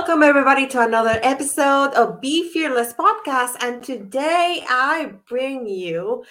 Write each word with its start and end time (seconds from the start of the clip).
Welcome, 0.00 0.22
everybody, 0.22 0.66
to 0.68 0.80
another 0.80 1.20
episode 1.22 1.92
of 1.92 2.22
Be 2.22 2.50
Fearless 2.50 2.94
podcast. 2.94 3.56
And 3.60 3.84
today 3.84 4.64
I 4.66 5.12
bring 5.28 5.66
you 5.66 6.24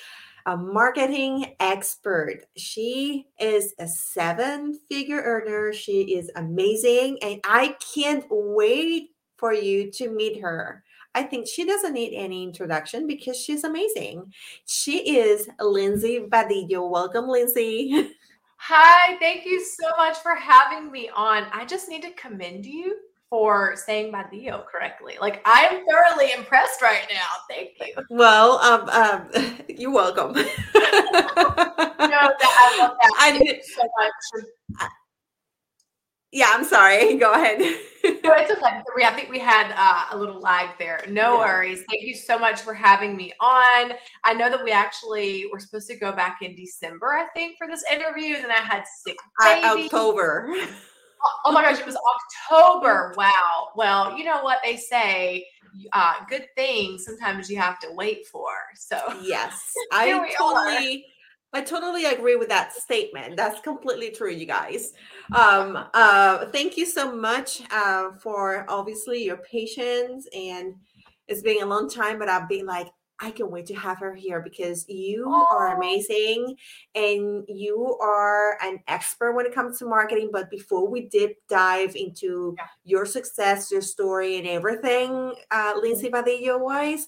a 0.47 0.57
marketing 0.57 1.53
expert. 1.59 2.45
She 2.57 3.27
is 3.39 3.75
a 3.77 3.87
seven 3.87 4.79
figure 4.89 5.21
earner. 5.21 5.71
She 5.71 6.15
is 6.15 6.31
amazing. 6.35 7.19
And 7.21 7.41
I 7.43 7.75
can't 7.93 8.25
wait 8.31 9.11
for 9.37 9.53
you 9.53 9.91
to 9.91 10.09
meet 10.09 10.41
her. 10.41 10.83
I 11.13 11.21
think 11.21 11.47
she 11.47 11.63
doesn't 11.63 11.93
need 11.93 12.15
any 12.15 12.41
introduction 12.41 13.05
because 13.05 13.37
she's 13.37 13.63
amazing. 13.63 14.33
She 14.65 15.15
is 15.15 15.47
Lindsey 15.59 16.21
Badillo. 16.27 16.89
Welcome, 16.89 17.27
Lindsey. 17.27 18.13
Hi, 18.57 19.15
thank 19.19 19.45
you 19.45 19.63
so 19.63 19.89
much 19.95 20.17
for 20.17 20.33
having 20.33 20.91
me 20.91 21.11
on. 21.15 21.45
I 21.53 21.65
just 21.65 21.87
need 21.87 22.01
to 22.01 22.11
commend 22.13 22.65
you 22.65 22.97
for 23.29 23.75
saying 23.75 24.11
Badillo 24.11 24.65
correctly. 24.65 25.17
Like 25.21 25.41
I 25.45 25.65
am 25.65 25.85
thoroughly 25.85 26.33
impressed 26.33 26.81
right 26.81 27.05
now. 27.11 27.27
Thank 27.49 27.71
you. 27.79 28.03
Well, 28.09 28.59
um, 28.59 28.89
um 28.89 29.55
you're 29.69 29.91
welcome. 29.91 30.33
no, 30.33 30.41
that, 30.41 31.99
I 31.99 32.75
love 32.79 32.97
that. 33.01 33.13
I 33.19 33.37
did 33.37 33.63
so 33.63 33.83
much. 33.97 34.89
Yeah, 36.31 36.47
I'm 36.49 36.63
sorry. 36.63 37.15
Go 37.17 37.33
ahead. 37.33 37.59
no, 37.59 37.75
it's 38.03 38.51
okay. 38.51 38.81
We, 38.95 39.03
I 39.03 39.11
think 39.11 39.29
we 39.29 39.39
had 39.39 39.73
uh, 39.75 40.15
a 40.15 40.17
little 40.17 40.39
lag 40.39 40.77
there. 40.77 41.03
No 41.07 41.35
yeah. 41.35 41.39
worries. 41.39 41.83
Thank 41.89 42.03
you 42.03 42.15
so 42.15 42.37
much 42.37 42.61
for 42.61 42.73
having 42.73 43.15
me 43.15 43.33
on. 43.39 43.93
I 44.23 44.33
know 44.33 44.49
that 44.49 44.63
we 44.63 44.71
actually 44.71 45.45
were 45.51 45.59
supposed 45.59 45.87
to 45.87 45.97
go 45.97 46.11
back 46.11 46.39
in 46.41 46.55
December, 46.55 47.13
I 47.13 47.25
think, 47.33 47.57
for 47.57 47.67
this 47.67 47.83
interview, 47.91 48.35
and 48.35 48.43
then 48.43 48.51
I 48.51 48.61
had 48.61 48.83
sick 49.03 49.17
babies. 49.39 49.85
October. 49.85 50.53
Oh 51.45 51.51
my 51.51 51.61
gosh, 51.61 51.79
it 51.79 51.85
was 51.85 51.97
October. 52.49 53.13
Wow. 53.17 53.69
Well, 53.75 54.17
you 54.17 54.23
know 54.23 54.41
what 54.43 54.59
they 54.63 54.77
say, 54.77 55.45
uh, 55.93 56.13
good 56.29 56.47
things 56.55 57.05
sometimes 57.05 57.49
you 57.49 57.57
have 57.57 57.79
to 57.79 57.91
wait 57.93 58.25
for. 58.27 58.49
So 58.75 58.97
yes, 59.21 59.73
I 59.91 60.33
totally 60.37 61.05
I 61.51 61.61
totally 61.61 62.05
agree 62.05 62.35
with 62.35 62.49
that 62.49 62.73
statement. 62.73 63.35
That's 63.35 63.59
completely 63.61 64.11
true, 64.11 64.31
you 64.31 64.45
guys. 64.45 64.93
Um, 65.33 65.87
uh, 65.93 66.45
thank 66.47 66.77
you 66.77 66.85
so 66.85 67.15
much 67.15 67.61
uh, 67.71 68.11
for 68.21 68.65
obviously 68.69 69.23
your 69.23 69.37
patience 69.37 70.27
and 70.33 70.75
it's 71.27 71.41
been 71.41 71.63
a 71.63 71.65
long 71.65 71.89
time, 71.89 72.19
but 72.19 72.29
I've 72.29 72.47
been 72.49 72.67
like, 72.67 72.87
I 73.21 73.31
can't 73.31 73.51
wait 73.51 73.65
to 73.67 73.75
have 73.75 73.99
her 73.99 74.15
here 74.15 74.41
because 74.41 74.87
you 74.87 75.25
oh. 75.27 75.47
are 75.51 75.75
amazing 75.75 76.55
and 76.95 77.43
you 77.47 77.97
are 78.01 78.57
an 78.63 78.79
expert 78.87 79.33
when 79.33 79.45
it 79.45 79.53
comes 79.53 79.79
to 79.79 79.85
marketing. 79.85 80.29
But 80.31 80.49
before 80.49 80.89
we 80.89 81.01
deep 81.01 81.37
dive 81.49 81.95
into 81.95 82.55
yeah. 82.57 82.67
your 82.85 83.05
success, 83.05 83.71
your 83.71 83.81
story, 83.81 84.37
and 84.37 84.47
everything, 84.47 85.33
uh, 85.51 85.73
Lindsey 85.81 86.09
Badillo 86.09 86.59
wise, 86.59 87.07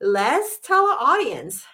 let's 0.00 0.58
tell 0.60 0.86
our 0.86 0.98
audience 0.98 1.64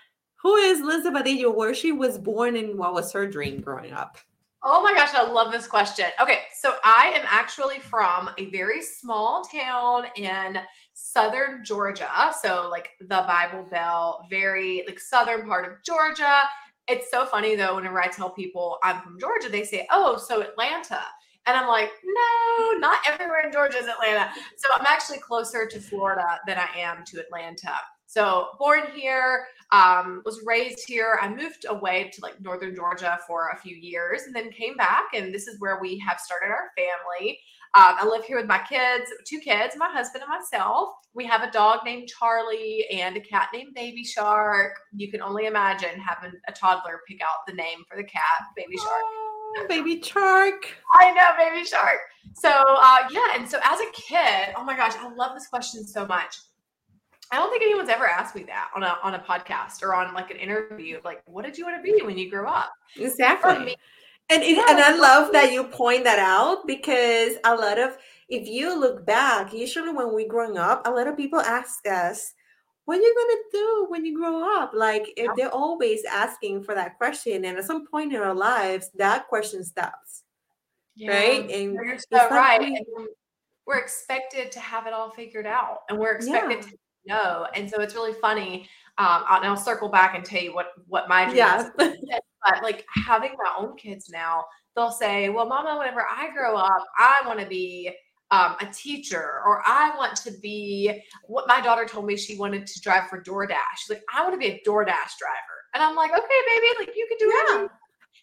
who 0.43 0.55
is 0.57 0.81
Lindsey 0.81 1.11
Badillo, 1.11 1.55
where 1.55 1.75
she 1.75 1.93
was 1.93 2.19
born, 2.19 2.57
and 2.57 2.79
what 2.79 2.95
was 2.95 3.13
her 3.13 3.27
dream 3.27 3.61
growing 3.61 3.93
up? 3.93 4.19
Oh 4.63 4.83
my 4.83 4.93
gosh, 4.95 5.15
I 5.15 5.31
love 5.31 5.53
this 5.53 5.67
question. 5.67 6.07
Okay, 6.21 6.41
so 6.53 6.75
I 6.85 7.13
am 7.15 7.25
actually 7.29 7.79
from 7.79 8.31
a 8.37 8.47
very 8.51 8.83
small 8.83 9.45
town 9.45 10.07
in 10.17 10.59
southern 10.97 11.63
Georgia. 11.63 12.09
So, 12.43 12.69
like 12.71 12.91
the 13.01 13.07
Bible 13.29 13.67
Belt, 13.71 14.25
very 14.31 14.83
like 14.87 14.99
southern 14.99 15.47
part 15.47 15.71
of 15.71 15.83
Georgia. 15.85 16.41
It's 16.89 17.11
so 17.11 17.27
funny 17.27 17.55
though, 17.55 17.77
whenever 17.77 18.01
I 18.01 18.09
tell 18.09 18.31
people 18.31 18.79
I'm 18.83 19.03
from 19.03 19.21
Georgia, 19.21 19.49
they 19.49 19.65
say, 19.65 19.87
Oh, 19.91 20.17
so 20.17 20.41
Atlanta. 20.41 21.01
And 21.49 21.57
I'm 21.57 21.69
like, 21.69 21.91
no, 22.05 22.79
not 22.79 22.99
everywhere 23.07 23.47
in 23.47 23.53
Georgia 23.53 23.79
is 23.79 23.87
Atlanta. 23.87 24.31
So 24.57 24.69
I'm 24.77 24.87
actually 24.87 25.19
closer 25.19 25.65
to 25.67 25.81
Florida 25.81 26.41
than 26.45 26.59
I 26.59 26.69
am 26.77 27.05
to 27.05 27.21
Atlanta. 27.21 27.75
So 28.07 28.49
born 28.59 28.81
here, 28.93 29.47
um, 29.71 30.23
was 30.25 30.41
raised 30.45 30.89
here. 30.89 31.19
I 31.21 31.29
moved 31.29 31.67
away 31.69 32.11
to 32.15 32.21
like 32.21 32.41
northern 32.41 32.75
Georgia 32.75 33.19
for 33.29 33.51
a 33.51 33.59
few 33.59 33.77
years 33.77 34.23
and 34.23 34.35
then 34.35 34.51
came 34.51 34.77
back. 34.77 35.05
And 35.15 35.33
this 35.33 35.47
is 35.47 35.61
where 35.61 35.79
we 35.81 35.99
have 35.99 36.19
started 36.19 36.47
our 36.47 36.71
family. 36.77 37.39
Um, 37.77 37.95
I 38.01 38.07
live 38.07 38.25
here 38.25 38.39
with 38.39 38.47
my 38.47 38.63
kids, 38.67 39.13
two 39.27 39.39
kids, 39.39 39.75
my 39.77 39.91
husband 39.91 40.25
and 40.25 40.31
myself. 40.31 40.95
We 41.13 41.27
have 41.27 41.43
a 41.43 41.51
dog 41.51 41.81
named 41.85 42.09
Charlie 42.09 42.87
and 42.91 43.19
a 43.19 43.21
cat 43.21 43.51
named 43.53 43.75
Baby 43.75 44.03
Shark. 44.03 44.73
You 44.95 45.11
can 45.11 45.21
only 45.21 45.45
imagine 45.45 46.01
having 46.01 46.33
a 46.49 46.53
toddler 46.53 47.01
pick 47.07 47.21
out 47.21 47.47
the 47.47 47.53
name 47.53 47.81
for 47.87 47.99
the 47.99 48.05
cat, 48.05 48.47
Baby 48.57 48.79
Shark. 48.79 49.03
Oh, 49.59 49.67
baby 49.69 50.01
Shark. 50.01 50.75
I 50.95 51.13
know, 51.13 51.29
Baby 51.37 51.67
Shark. 51.67 51.99
So, 52.35 52.49
uh, 52.49 53.09
yeah. 53.11 53.35
And 53.35 53.47
so 53.47 53.59
as 53.63 53.79
a 53.79 53.93
kid, 53.93 54.55
oh 54.57 54.65
my 54.65 54.75
gosh, 54.75 54.95
I 54.99 55.13
love 55.15 55.35
this 55.35 55.49
question 55.49 55.85
so 55.85 56.07
much. 56.07 56.35
I 57.31 57.37
don't 57.37 57.51
think 57.51 57.63
anyone's 57.63 57.91
ever 57.91 58.09
asked 58.09 58.35
me 58.35 58.45
that 58.45 58.71
on 58.75 58.85
a 58.85 58.97
on 59.03 59.15
a 59.15 59.19
podcast 59.19 59.83
or 59.83 59.95
on 59.95 60.15
like 60.15 60.31
an 60.31 60.39
interview. 60.39 61.01
Like, 61.05 61.23
what 61.27 61.45
did 61.45 61.59
you 61.59 61.67
want 61.67 61.77
to 61.77 61.83
be 61.83 62.03
when 62.05 62.17
you 62.17 62.31
grew 62.31 62.47
up? 62.47 62.73
Exactly. 62.97 63.77
And 64.29 64.43
it, 64.43 64.59
and 64.59 64.81
I 64.81 64.97
love 64.97 65.33
that 65.33 65.53
you 65.53 65.65
point 65.65 66.05
that 66.05 66.19
out 66.19 66.67
because 66.67 67.35
a 67.45 67.55
lot 67.55 67.79
of 67.79 67.97
if 68.29 68.49
you 68.49 68.79
look 68.79 69.07
back, 69.07 69.53
usually 69.53 69.93
when 69.93 70.15
we 70.15 70.27
growing 70.27 70.59
up, 70.59 70.87
a 70.87 70.91
lot 70.91 71.07
of 71.07 71.17
people 71.17 71.41
ask 71.41 71.87
us, 71.87 72.35
"What 72.87 72.99
are 72.99 73.03
you 73.03 73.15
gonna 73.15 73.43
do 73.53 73.87
when 73.89 74.05
you 74.05 74.17
grow 74.17 74.59
up?" 74.59 74.73
Like 74.75 75.13
if 75.17 75.31
they're 75.37 75.55
always 75.55 76.05
asking 76.05 76.65
for 76.65 76.75
that 76.75 76.99
question, 76.99 77.45
and 77.45 77.57
at 77.57 77.65
some 77.65 77.87
point 77.87 78.13
in 78.13 78.21
our 78.21 78.35
lives, 78.35 78.91
that 78.97 79.29
question 79.29 79.65
stops. 79.65 80.25
Yeah, 80.97 81.11
right? 81.11 81.51
And 81.51 81.75
you're 81.75 81.99
so 81.99 82.29
right. 82.31 82.61
We, 82.61 83.09
we're 83.67 83.79
expected 83.79 84.51
to 84.53 84.61
have 84.61 84.87
it 84.87 84.93
all 84.93 85.11
figured 85.11 85.47
out, 85.47 85.83
and 85.89 85.99
we're 85.99 86.17
expected 86.17 86.65
yeah. 86.65 86.71
to 86.71 86.77
know. 87.07 87.47
And 87.55 87.71
so 87.71 87.81
it's 87.81 87.95
really 87.95 88.15
funny. 88.15 88.69
Um, 88.99 89.25
and 89.29 89.45
I'll 89.45 89.57
circle 89.57 89.89
back 89.89 90.15
and 90.15 90.25
tell 90.25 90.43
you 90.43 90.55
what 90.55 90.69
what 90.89 91.09
my 91.09 91.25
dream 91.25 91.37
yeah. 91.37 91.69
is. 91.79 91.91
But 92.45 92.63
like 92.63 92.87
having 93.07 93.33
my 93.37 93.53
own 93.59 93.77
kids 93.77 94.09
now, 94.09 94.45
they'll 94.75 94.91
say, 94.91 95.29
"Well, 95.29 95.47
Mama, 95.47 95.77
whenever 95.79 96.07
I 96.09 96.31
grow 96.33 96.57
up, 96.57 96.85
I 96.99 97.23
want 97.27 97.41
to 97.41 97.47
be." 97.47 97.93
Um, 98.33 98.57
a 98.61 98.67
teacher, 98.73 99.41
or 99.47 99.63
I 99.65 99.95
want 99.97 100.17
to 100.17 100.33
be 100.43 101.01
what 101.29 101.47
my 101.47 101.61
daughter 101.61 101.87
told 101.87 102.07
me 102.07 102.17
she 102.17 102.37
wanted 102.37 102.67
to 102.67 102.81
drive 102.81 103.09
for 103.09 103.23
DoorDash. 103.23 103.55
She's 103.77 103.89
like, 103.89 104.03
I 104.13 104.25
want 104.25 104.35
to 104.35 104.39
be 104.39 104.47
a 104.47 104.61
DoorDash 104.67 104.83
driver. 105.17 105.57
And 105.75 105.81
I'm 105.81 105.95
like, 105.95 106.11
okay, 106.11 106.41
baby, 106.49 106.67
like 106.81 106.97
you 106.97 107.07
can 107.09 107.19
do 107.19 107.33
yeah. 107.33 107.69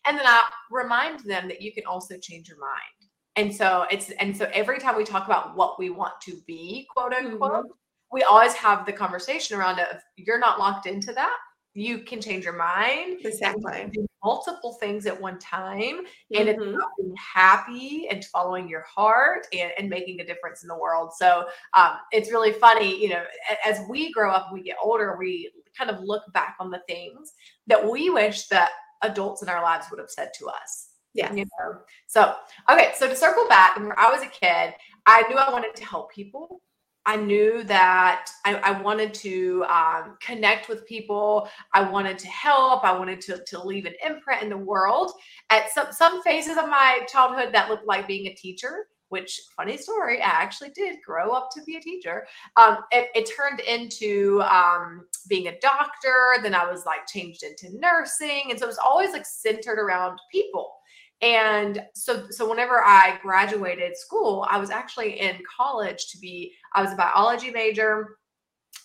And 0.06 0.18
then 0.18 0.26
I 0.26 0.42
remind 0.70 1.22
them 1.22 1.48
that 1.48 1.62
you 1.62 1.72
can 1.72 1.86
also 1.86 2.18
change 2.18 2.50
your 2.50 2.60
mind. 2.60 3.10
And 3.38 3.56
so 3.56 3.86
it's 3.90 4.10
and 4.20 4.36
so 4.36 4.50
every 4.52 4.78
time 4.78 4.98
we 4.98 5.06
talk 5.06 5.26
about 5.26 5.56
what 5.56 5.80
we 5.80 5.90
want 5.90 6.20
to 6.24 6.38
be, 6.46 6.86
quote 6.94 7.14
unquote, 7.14 7.52
mm-hmm 7.52 7.72
we 8.14 8.24
always 8.24 8.54
have 8.54 8.86
the 8.86 8.94
conversation 8.94 9.58
around 9.58 9.80
it. 9.80 9.88
If 9.92 10.04
you're 10.28 10.40
not 10.40 10.60
locked 10.60 10.86
into 10.86 11.12
that, 11.14 11.36
you 11.74 12.00
can 12.00 12.22
change 12.22 12.44
your 12.44 12.54
mind. 12.54 13.22
Exactly. 13.26 13.92
multiple 14.24 14.74
things 14.80 15.06
at 15.06 15.20
one 15.20 15.40
time. 15.40 16.02
And 16.34 16.48
mm-hmm. 16.48 16.62
it's 16.62 16.86
being 16.98 17.16
happy 17.18 18.08
and 18.10 18.24
following 18.26 18.70
your 18.70 18.84
heart 18.84 19.48
and, 19.52 19.72
and 19.78 19.90
making 19.90 20.22
a 20.22 20.26
difference 20.26 20.62
in 20.62 20.68
the 20.68 20.78
world. 20.78 21.12
So 21.18 21.46
um, 21.74 21.96
it's 22.12 22.32
really 22.32 22.54
funny, 22.54 23.02
you 23.02 23.10
know, 23.10 23.24
as 23.66 23.82
we 23.90 24.12
grow 24.14 24.32
up, 24.32 24.52
we 24.54 24.62
get 24.62 24.78
older, 24.82 25.18
we 25.20 25.52
kind 25.76 25.90
of 25.90 26.00
look 26.00 26.22
back 26.34 26.56
on 26.60 26.70
the 26.70 26.82
things 26.88 27.34
that 27.68 27.90
we 27.90 28.12
wish 28.12 28.48
that 28.48 28.70
adults 29.02 29.42
in 29.42 29.50
our 29.50 29.62
lives 29.62 29.88
would 29.90 30.00
have 30.00 30.12
said 30.12 30.30
to 30.38 30.48
us. 30.48 30.90
Yeah. 31.16 31.34
You 31.34 31.46
know? 31.46 31.80
So, 32.08 32.36
okay. 32.72 32.92
So 32.96 33.08
to 33.08 33.16
circle 33.16 33.48
back, 33.48 33.78
when 33.78 33.92
I 33.98 34.12
was 34.12 34.22
a 34.22 34.28
kid, 34.28 34.76
I 35.06 35.24
knew 35.28 35.36
I 35.36 35.52
wanted 35.52 35.76
to 35.76 35.86
help 35.86 36.12
people. 36.12 36.62
I 37.06 37.18
knew 37.18 37.64
that 37.66 38.30
I, 38.46 38.56
I 38.56 38.82
wanted 38.82 39.14
to 39.16 39.66
um, 39.66 40.18
connect 40.22 40.70
with 40.70 40.86
people. 40.86 41.50
I 41.74 41.82
wanted 41.90 42.18
to 42.20 42.28
help. 42.28 42.86
I 42.86 42.98
wanted 42.98 43.20
to, 43.22 43.44
to 43.46 43.62
leave 43.62 43.86
an 43.86 43.96
imprint 44.06 44.42
in 44.42 44.50
the 44.50 44.58
world. 44.58 45.12
At 45.50 45.70
some, 45.72 45.88
some 45.92 46.24
phases 46.24 46.58
of 46.58 46.70
my 46.70 47.02
childhood, 47.08 47.54
that 47.54 47.70
looked 47.70 47.86
like 47.86 48.08
being 48.08 48.28
a 48.28 48.34
teacher, 48.34 48.88
which, 49.10 49.42
funny 49.56 49.78
story, 49.78 50.22
I 50.22 50.28
actually 50.28 50.70
did 50.70 50.98
grow 51.06 51.32
up 51.32 51.50
to 51.56 51.64
be 51.64 51.76
a 51.76 51.82
teacher. 51.82 52.26
Um, 52.56 52.78
it, 52.92 53.10
it, 53.14 53.30
turned 53.36 53.60
into 53.60 54.42
um, 54.44 55.06
being 55.28 55.50
a 55.50 55.60
doctor. 55.60 56.36
Then 56.42 56.56
I 56.56 56.70
was 56.70 56.86
like 56.86 57.06
changed 57.06 57.44
into 57.44 57.78
nursing. 57.78 58.46
And 58.50 58.58
so 58.58 58.66
it 58.66 58.70
was 58.70 58.80
always 58.84 59.12
like 59.12 59.26
centered 59.26 59.78
around 59.78 60.20
people. 60.32 60.72
And 61.22 61.82
so, 61.96 62.30
so 62.30 62.50
whenever 62.50 62.84
I 62.84 63.18
graduated 63.22 63.98
school, 63.98 64.46
I 64.50 64.58
was 64.58 64.70
actually 64.70 65.20
in 65.20 65.38
college 65.58 66.08
to 66.12 66.18
be, 66.18 66.54
I 66.74 66.82
was 66.82 66.92
a 66.92 66.98
biology 66.98 67.50
major. 67.50 68.18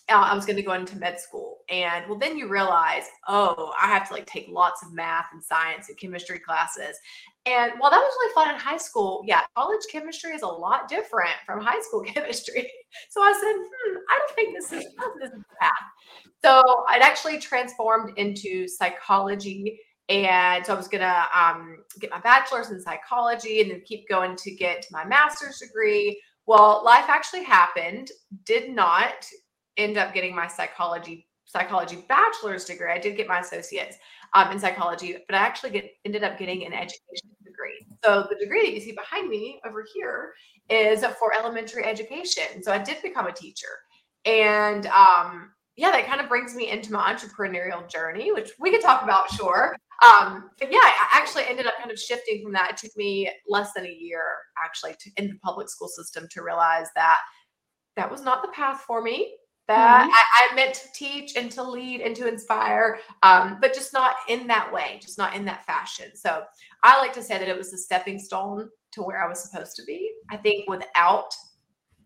Uh, 0.07 0.13
I 0.13 0.33
was 0.33 0.45
going 0.45 0.55
to 0.55 0.63
go 0.63 0.73
into 0.73 0.97
med 0.97 1.19
school. 1.19 1.57
And 1.69 2.07
well, 2.07 2.17
then 2.17 2.37
you 2.37 2.47
realize, 2.47 3.03
oh, 3.27 3.73
I 3.79 3.87
have 3.87 4.07
to 4.07 4.13
like 4.13 4.25
take 4.25 4.47
lots 4.49 4.83
of 4.83 4.93
math 4.93 5.25
and 5.33 5.43
science 5.43 5.89
and 5.89 5.97
chemistry 5.97 6.39
classes. 6.39 6.97
And 7.45 7.73
while 7.77 7.91
that 7.91 7.99
was 7.99 8.13
really 8.19 8.33
fun 8.33 8.55
in 8.55 8.59
high 8.59 8.77
school, 8.77 9.23
yeah, 9.25 9.41
college 9.55 9.81
chemistry 9.91 10.31
is 10.31 10.41
a 10.41 10.47
lot 10.47 10.87
different 10.87 11.35
from 11.45 11.61
high 11.61 11.81
school 11.81 12.03
chemistry. 12.07 12.71
So 13.09 13.21
I 13.21 13.33
said, 13.33 13.53
hmm, 13.53 13.97
I 14.09 14.19
don't 14.19 14.35
think 14.35 14.55
this 14.55 14.71
is, 14.71 14.93
this 15.19 15.31
is 15.31 15.43
path. 15.59 15.71
So 16.43 16.61
it 16.89 17.01
actually 17.01 17.39
transformed 17.39 18.17
into 18.17 18.67
psychology 18.67 19.79
and 20.09 20.65
so 20.65 20.73
I 20.73 20.77
was 20.77 20.87
gonna 20.87 21.25
um, 21.33 21.77
get 21.99 22.09
my 22.09 22.19
bachelor's 22.19 22.71
in 22.71 22.81
psychology 22.81 23.61
and 23.61 23.71
then 23.71 23.81
keep 23.85 24.09
going 24.09 24.35
to 24.37 24.51
get 24.51 24.85
my 24.91 25.05
master's 25.05 25.59
degree. 25.59 26.19
Well, 26.47 26.83
life 26.83 27.05
actually 27.07 27.43
happened. 27.43 28.09
Did 28.43 28.71
not 28.71 29.25
end 29.77 29.97
up 29.97 30.13
getting 30.13 30.35
my 30.35 30.47
psychology 30.47 31.27
psychology 31.45 32.05
bachelor's 32.07 32.65
degree. 32.65 32.91
I 32.91 32.99
did 32.99 33.17
get 33.17 33.27
my 33.27 33.39
associates 33.39 33.97
um, 34.33 34.51
in 34.51 34.59
psychology, 34.59 35.17
but 35.27 35.35
I 35.35 35.39
actually 35.39 35.71
get, 35.71 35.89
ended 36.05 36.23
up 36.23 36.37
getting 36.37 36.63
an 36.65 36.73
education 36.73 37.29
degree. 37.43 37.85
So 38.03 38.27
the 38.29 38.35
degree 38.35 38.61
that 38.61 38.73
you 38.73 38.79
see 38.79 38.91
behind 38.91 39.29
me 39.29 39.59
over 39.65 39.83
here 39.95 40.33
is 40.69 41.03
for 41.19 41.33
elementary 41.35 41.83
education. 41.85 42.61
So 42.61 42.71
I 42.71 42.77
did 42.77 43.01
become 43.01 43.25
a 43.25 43.31
teacher, 43.31 43.79
and 44.25 44.85
um, 44.87 45.51
yeah, 45.79 45.91
that 45.91 46.07
kind 46.07 46.19
of 46.19 46.27
brings 46.27 46.55
me 46.55 46.69
into 46.69 46.91
my 46.91 47.13
entrepreneurial 47.13 47.89
journey, 47.89 48.33
which 48.33 48.51
we 48.59 48.69
could 48.69 48.81
talk 48.81 49.01
about, 49.01 49.31
sure. 49.31 49.77
Um, 50.03 50.49
but 50.59 50.71
yeah, 50.71 50.79
I 50.81 51.07
actually 51.13 51.43
ended 51.47 51.67
up 51.67 51.75
kind 51.77 51.89
of 51.89 51.97
shifting 51.97 52.43
from 52.43 52.51
that. 52.51 52.71
It 52.71 52.77
took 52.77 52.97
me 52.97 53.31
less 53.47 53.71
than 53.73 53.85
a 53.85 53.89
year 53.89 54.23
actually 54.61 54.95
to, 54.99 55.11
in 55.15 55.29
the 55.29 55.39
public 55.41 55.69
school 55.69 55.87
system 55.87 56.27
to 56.31 56.43
realize 56.43 56.87
that 56.95 57.19
that 57.95 58.11
was 58.11 58.21
not 58.21 58.41
the 58.41 58.49
path 58.49 58.81
for 58.81 59.01
me 59.01 59.35
that 59.69 60.01
mm-hmm. 60.01 60.11
I, 60.11 60.49
I, 60.51 60.55
meant 60.55 60.73
to 60.73 60.87
teach 60.95 61.37
and 61.37 61.51
to 61.51 61.63
lead 61.63 62.01
and 62.01 62.15
to 62.15 62.27
inspire, 62.27 62.97
um, 63.21 63.59
but 63.61 63.71
just 63.71 63.93
not 63.93 64.15
in 64.27 64.47
that 64.47 64.73
way, 64.73 64.97
just 64.99 65.19
not 65.19 65.35
in 65.35 65.45
that 65.45 65.63
fashion. 65.65 66.07
So 66.15 66.41
I 66.83 66.99
like 66.99 67.13
to 67.13 67.21
say 67.21 67.37
that 67.37 67.47
it 67.47 67.55
was 67.55 67.71
a 67.71 67.77
stepping 67.77 68.17
stone 68.17 68.67
to 68.93 69.03
where 69.03 69.23
I 69.23 69.29
was 69.29 69.43
supposed 69.43 69.75
to 69.75 69.83
be. 69.85 70.11
I 70.31 70.37
think 70.37 70.67
without 70.67 71.29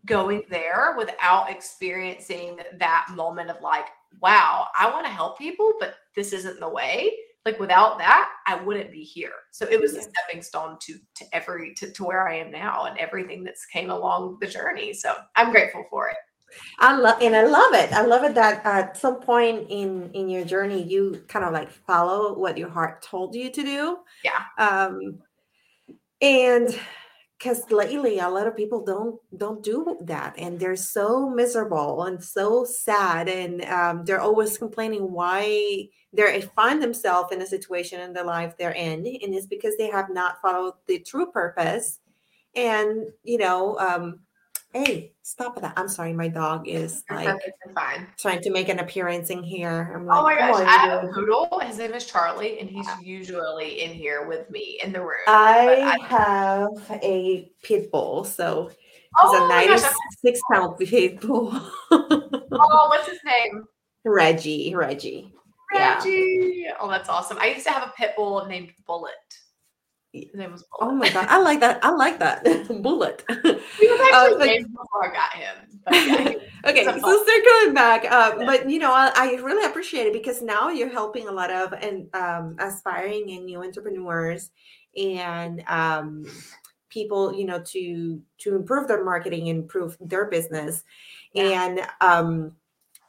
going 0.06 0.44
there, 0.50 0.96
without 0.98 1.50
experiencing 1.50 2.60
that 2.78 3.08
moment 3.14 3.50
of 3.50 3.62
like, 3.62 3.86
wow, 4.22 4.68
I 4.78 4.90
want 4.90 5.06
to 5.06 5.12
help 5.12 5.38
people, 5.38 5.74
but 5.80 5.96
this 6.16 6.34
isn't 6.34 6.60
the 6.60 6.70
way. 6.70 7.12
Like 7.46 7.60
without 7.60 7.98
that, 7.98 8.32
I 8.48 8.56
wouldn't 8.56 8.92
be 8.92 9.04
here. 9.04 9.34
So 9.52 9.68
it 9.70 9.80
was 9.80 9.96
a 9.96 10.02
stepping 10.02 10.42
stone 10.42 10.78
to 10.82 10.94
to 11.16 11.26
every 11.34 11.74
to, 11.76 11.92
to 11.92 12.04
where 12.06 12.28
I 12.28 12.38
am 12.38 12.52
now 12.52 12.86
and 12.86 12.98
everything 12.98 13.44
that's 13.44 13.66
came 13.66 13.90
along 13.90 14.38
the 14.40 14.48
journey. 14.48 14.94
So 14.94 15.14
I'm 15.36 15.52
grateful 15.52 15.84
for 15.90 16.08
it. 16.08 16.16
I 16.80 16.96
love 16.96 17.22
and 17.22 17.36
I 17.36 17.44
love 17.44 17.74
it. 17.74 17.92
I 17.92 18.06
love 18.06 18.24
it 18.24 18.34
that 18.36 18.66
at 18.66 18.96
some 18.96 19.20
point 19.20 19.68
in 19.70 20.10
in 20.14 20.30
your 20.30 20.46
journey 20.46 20.84
you 20.84 21.22
kind 21.28 21.44
of 21.44 21.52
like 21.52 21.70
follow 21.70 22.38
what 22.38 22.58
your 22.58 22.70
heart 22.70 23.02
told 23.02 23.36
you 23.36 23.50
to 23.50 23.62
do. 23.62 23.98
Yeah. 24.24 24.44
Um 24.58 25.20
and 26.22 26.80
because 27.44 27.70
lately 27.70 28.20
a 28.20 28.30
lot 28.30 28.48
of 28.48 28.56
people 28.56 28.84
don't 28.84 29.20
don't 29.38 29.62
do 29.64 29.98
that 30.02 30.34
and 30.38 30.58
they're 30.58 30.78
so 30.78 31.30
miserable 31.30 32.04
and 32.04 32.24
so 32.24 32.64
sad 32.64 33.28
and 33.28 33.64
um, 33.66 34.06
they're 34.06 34.22
always 34.22 34.58
complaining 34.58 35.12
why 35.12 35.90
they 36.14 36.42
find 36.56 36.82
themselves 36.82 37.34
in 37.34 37.42
a 37.42 37.46
situation 37.46 38.00
in 38.00 38.14
their 38.14 38.24
life 38.24 38.56
they're 38.58 38.72
in 38.72 39.06
and 39.06 39.34
it's 39.34 39.46
because 39.46 39.76
they 39.78 39.90
have 39.90 40.10
not 40.10 40.40
followed 40.42 40.74
the 40.88 41.00
true 41.00 41.30
purpose 41.32 42.00
and 42.56 43.08
you 43.24 43.38
know 43.38 43.78
um, 43.78 44.20
Hey, 44.74 45.14
stop 45.22 45.62
that. 45.62 45.74
I'm 45.78 45.88
sorry, 45.88 46.14
my 46.14 46.28
dog 46.28 46.68
is 46.68 47.04
like 47.10 47.40
fine. 47.76 48.08
trying 48.18 48.42
to 48.42 48.50
make 48.50 48.70
an 48.70 48.80
appearance 48.80 49.30
in 49.30 49.44
here. 49.44 49.94
I'm 49.96 50.08
like, 50.08 50.20
oh 50.20 50.24
my 50.24 50.36
gosh, 50.36 50.62
I 50.62 50.72
have 50.88 51.04
a 51.04 51.08
poodle. 51.10 51.60
His 51.60 51.78
name 51.78 51.94
is 51.94 52.06
Charlie, 52.06 52.60
and 52.60 52.68
he's 52.68 52.88
usually 53.00 53.84
in 53.84 53.92
here 53.92 54.28
with 54.28 54.50
me 54.50 54.80
in 54.84 54.92
the 54.92 55.00
room. 55.00 55.28
I, 55.28 55.96
I 56.00 56.06
have 56.08 57.02
a 57.04 57.52
pit 57.62 57.92
bull, 57.92 58.24
so 58.24 58.70
he's 58.70 58.78
oh 59.22 59.46
a 59.46 59.48
96 59.48 60.42
pound 60.52 60.78
pit 60.80 61.22
bull. 61.22 61.52
oh, 61.92 62.86
what's 62.90 63.08
his 63.08 63.20
name? 63.24 63.66
Reggie. 64.04 64.74
Reggie. 64.74 65.32
Reggie. 65.72 66.64
Yeah. 66.66 66.74
Oh, 66.80 66.90
that's 66.90 67.10
awesome. 67.10 67.38
I 67.40 67.48
used 67.48 67.68
to 67.68 67.72
have 67.72 67.88
a 67.88 67.94
pit 67.96 68.14
bull 68.16 68.46
named 68.48 68.72
Bullet. 68.88 69.14
Name 70.14 70.52
was 70.52 70.64
Bullet. 70.64 70.92
Oh 70.92 70.96
my 70.96 71.10
god, 71.10 71.28
I 71.28 71.40
like 71.40 71.60
that. 71.62 71.84
I 71.84 71.90
like 71.90 72.20
that. 72.20 72.44
Bullet. 72.84 73.24
He 73.28 73.88
was 73.88 74.00
actually 74.14 74.42
uh, 74.42 74.46
named 74.46 74.72
before 74.72 75.10
I 75.10 75.14
got 75.14 75.34
him. 75.34 75.56
Yeah, 75.92 76.34
okay, 76.70 76.86
so 76.86 77.26
circling 77.26 77.74
back, 77.74 78.06
uh, 78.06 78.36
yeah. 78.38 78.46
but 78.46 78.70
you 78.70 78.80
know, 78.80 78.92
I, 78.94 79.12
I, 79.16 79.34
really 79.42 79.66
appreciate 79.66 80.06
it 80.06 80.14
because 80.14 80.42
now 80.42 80.70
you're 80.70 80.90
helping 80.90 81.28
a 81.28 81.32
lot 81.32 81.50
of 81.50 81.74
and 81.74 82.08
um, 82.16 82.56
aspiring 82.60 83.32
and 83.32 83.46
new 83.46 83.64
entrepreneurs 83.64 84.52
and 84.96 85.64
um, 85.68 86.26
people, 86.90 87.34
you 87.34 87.46
know, 87.46 87.62
to 87.64 88.22
to 88.38 88.56
improve 88.56 88.88
their 88.88 89.04
marketing, 89.04 89.48
improve 89.48 89.98
their 90.00 90.26
business, 90.26 90.84
yeah. 91.34 91.66
and 91.66 91.82
um, 92.02 92.52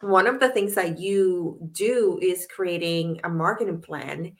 one 0.00 0.26
of 0.26 0.40
the 0.40 0.48
things 0.48 0.74
that 0.74 0.98
you 0.98 1.58
do 1.72 2.18
is 2.22 2.48
creating 2.50 3.20
a 3.24 3.28
marketing 3.28 3.80
plan 3.80 4.32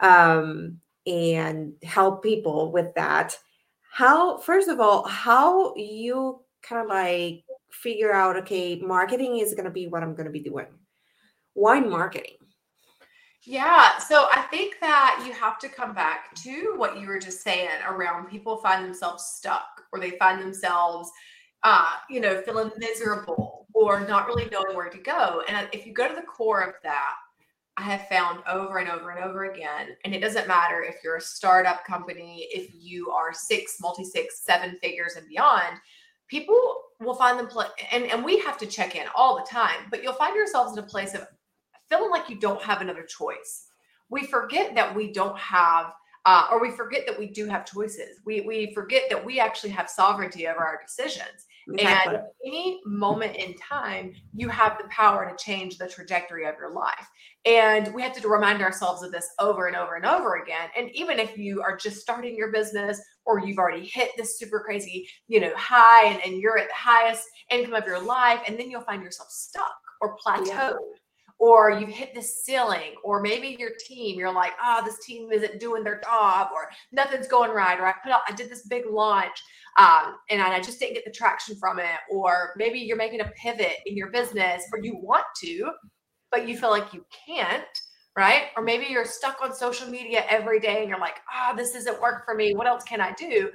um, 0.00 0.80
and 1.06 1.72
help 1.82 2.22
people 2.22 2.72
with 2.72 2.94
that. 2.94 3.36
How 3.92 4.38
first 4.38 4.68
of 4.68 4.80
all 4.80 5.06
how 5.06 5.74
you 5.76 6.40
kind 6.62 6.82
of 6.82 6.88
like 6.88 7.44
figure 7.72 8.12
out 8.12 8.36
okay 8.36 8.76
marketing 8.80 9.38
is 9.38 9.54
going 9.54 9.64
to 9.64 9.70
be 9.70 9.86
what 9.86 10.02
i'm 10.02 10.14
going 10.14 10.26
to 10.26 10.32
be 10.32 10.40
doing. 10.40 10.66
Why 11.54 11.80
marketing? 11.80 12.36
Yeah 13.42 13.98
so 13.98 14.28
i 14.32 14.42
think 14.42 14.76
that 14.80 15.22
you 15.26 15.32
have 15.32 15.58
to 15.60 15.68
come 15.68 15.94
back 15.94 16.34
to 16.42 16.74
what 16.76 17.00
you 17.00 17.06
were 17.06 17.18
just 17.18 17.42
saying 17.42 17.70
around 17.88 18.28
people 18.28 18.58
find 18.58 18.84
themselves 18.84 19.24
stuck 19.24 19.82
or 19.92 19.98
they 19.98 20.12
find 20.12 20.40
themselves 20.40 21.10
uh, 21.62 21.92
you 22.08 22.20
know 22.20 22.40
feeling 22.42 22.70
miserable 22.78 23.66
or 23.74 24.06
not 24.06 24.26
really 24.26 24.48
knowing 24.50 24.76
where 24.76 24.88
to 24.88 24.98
go 24.98 25.42
and 25.48 25.68
if 25.72 25.86
you 25.86 25.92
go 25.92 26.08
to 26.08 26.14
the 26.14 26.22
core 26.22 26.62
of 26.62 26.74
that 26.82 27.14
I 27.80 27.84
have 27.84 28.08
found 28.08 28.40
over 28.46 28.76
and 28.76 28.90
over 28.90 29.10
and 29.10 29.24
over 29.24 29.44
again, 29.50 29.96
and 30.04 30.14
it 30.14 30.20
doesn't 30.20 30.46
matter 30.46 30.82
if 30.82 30.96
you're 31.02 31.16
a 31.16 31.20
startup 31.20 31.82
company, 31.86 32.46
if 32.52 32.70
you 32.74 33.10
are 33.10 33.32
six, 33.32 33.78
multi 33.80 34.04
six, 34.04 34.44
seven 34.44 34.76
figures 34.82 35.14
and 35.16 35.26
beyond, 35.26 35.78
people 36.28 36.60
will 37.00 37.14
find 37.14 37.38
them 37.38 37.46
play, 37.46 37.66
and, 37.90 38.04
and 38.04 38.22
we 38.22 38.38
have 38.40 38.58
to 38.58 38.66
check 38.66 38.96
in 38.96 39.06
all 39.16 39.34
the 39.34 39.46
time, 39.50 39.86
but 39.90 40.02
you'll 40.02 40.12
find 40.12 40.36
yourselves 40.36 40.76
in 40.76 40.84
a 40.84 40.86
place 40.86 41.14
of 41.14 41.26
feeling 41.88 42.10
like 42.10 42.28
you 42.28 42.38
don't 42.38 42.62
have 42.62 42.82
another 42.82 43.02
choice. 43.02 43.68
We 44.10 44.26
forget 44.26 44.74
that 44.74 44.94
we 44.94 45.10
don't 45.10 45.38
have 45.38 45.92
uh, 46.26 46.48
or 46.50 46.60
we 46.60 46.70
forget 46.70 47.06
that 47.06 47.18
we 47.18 47.28
do 47.28 47.46
have 47.46 47.64
choices. 47.64 48.20
We 48.26 48.42
we 48.42 48.74
forget 48.74 49.04
that 49.08 49.24
we 49.24 49.40
actually 49.40 49.70
have 49.70 49.88
sovereignty 49.88 50.46
over 50.46 50.60
our 50.60 50.78
decisions. 50.86 51.46
Exactly. 51.74 52.16
And 52.16 52.24
any 52.46 52.80
moment 52.84 53.36
in 53.36 53.54
time, 53.54 54.14
you 54.34 54.48
have 54.48 54.78
the 54.78 54.88
power 54.88 55.28
to 55.28 55.42
change 55.42 55.78
the 55.78 55.88
trajectory 55.88 56.46
of 56.46 56.54
your 56.58 56.72
life. 56.72 57.06
And 57.44 57.92
we 57.94 58.02
have 58.02 58.12
to 58.20 58.28
remind 58.28 58.62
ourselves 58.62 59.02
of 59.02 59.12
this 59.12 59.28
over 59.38 59.66
and 59.66 59.76
over 59.76 59.96
and 59.96 60.04
over 60.04 60.36
again. 60.36 60.68
And 60.76 60.90
even 60.94 61.18
if 61.18 61.38
you 61.38 61.62
are 61.62 61.76
just 61.76 62.00
starting 62.00 62.36
your 62.36 62.52
business 62.52 63.00
or 63.24 63.40
you've 63.40 63.58
already 63.58 63.86
hit 63.86 64.10
this 64.16 64.38
super 64.38 64.60
crazy, 64.60 65.08
you 65.28 65.40
know, 65.40 65.52
high 65.56 66.06
and, 66.06 66.20
and 66.24 66.40
you're 66.40 66.58
at 66.58 66.68
the 66.68 66.74
highest 66.74 67.24
income 67.50 67.74
of 67.74 67.86
your 67.86 68.02
life, 68.02 68.40
and 68.46 68.58
then 68.58 68.70
you'll 68.70 68.82
find 68.82 69.02
yourself 69.02 69.28
stuck 69.30 69.74
or 70.00 70.16
plateaued. 70.16 70.46
Yeah 70.46 70.72
or 71.40 71.70
you've 71.70 71.88
hit 71.88 72.14
the 72.14 72.20
ceiling, 72.20 72.94
or 73.02 73.22
maybe 73.22 73.56
your 73.58 73.70
team, 73.86 74.18
you're 74.18 74.32
like, 74.32 74.52
oh, 74.62 74.82
this 74.84 74.98
team 75.06 75.32
isn't 75.32 75.58
doing 75.58 75.82
their 75.82 75.98
job, 76.02 76.48
or 76.54 76.68
nothing's 76.92 77.26
going 77.26 77.50
right, 77.50 77.80
or 77.80 77.86
I 77.86 77.94
put 78.04 78.12
out, 78.12 78.20
I 78.28 78.34
did 78.34 78.50
this 78.50 78.66
big 78.66 78.84
launch, 78.88 79.42
um, 79.78 80.16
and 80.28 80.42
I 80.42 80.60
just 80.60 80.78
didn't 80.78 80.94
get 80.94 81.06
the 81.06 81.10
traction 81.10 81.56
from 81.56 81.78
it, 81.78 81.86
or 82.10 82.52
maybe 82.56 82.78
you're 82.78 82.98
making 82.98 83.22
a 83.22 83.32
pivot 83.42 83.76
in 83.86 83.96
your 83.96 84.10
business, 84.10 84.64
or 84.70 84.80
you 84.80 84.98
want 85.02 85.24
to, 85.42 85.70
but 86.30 86.46
you 86.46 86.58
feel 86.58 86.70
like 86.70 86.92
you 86.92 87.06
can't, 87.26 87.64
right? 88.14 88.48
Or 88.54 88.62
maybe 88.62 88.84
you're 88.90 89.06
stuck 89.06 89.40
on 89.42 89.54
social 89.54 89.88
media 89.88 90.26
every 90.28 90.60
day, 90.60 90.80
and 90.80 90.90
you're 90.90 91.00
like, 91.00 91.20
ah, 91.32 91.52
oh, 91.52 91.56
this 91.56 91.72
doesn't 91.72 92.02
work 92.02 92.26
for 92.26 92.34
me. 92.34 92.54
What 92.54 92.66
else 92.66 92.84
can 92.84 93.00
I 93.00 93.12
do? 93.12 93.50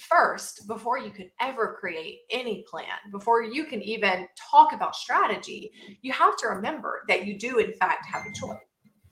First 0.00 0.66
before 0.66 0.98
you 0.98 1.10
could 1.10 1.30
ever 1.40 1.76
create 1.78 2.20
any 2.30 2.64
plan, 2.68 2.86
before 3.10 3.42
you 3.42 3.64
can 3.64 3.82
even 3.82 4.26
talk 4.50 4.72
about 4.72 4.96
strategy, 4.96 5.70
you 6.02 6.12
have 6.12 6.36
to 6.38 6.48
remember 6.48 7.02
that 7.08 7.26
you 7.26 7.38
do, 7.38 7.58
in 7.58 7.72
fact, 7.74 8.06
have 8.06 8.22
a 8.22 8.32
choice, 8.32 8.58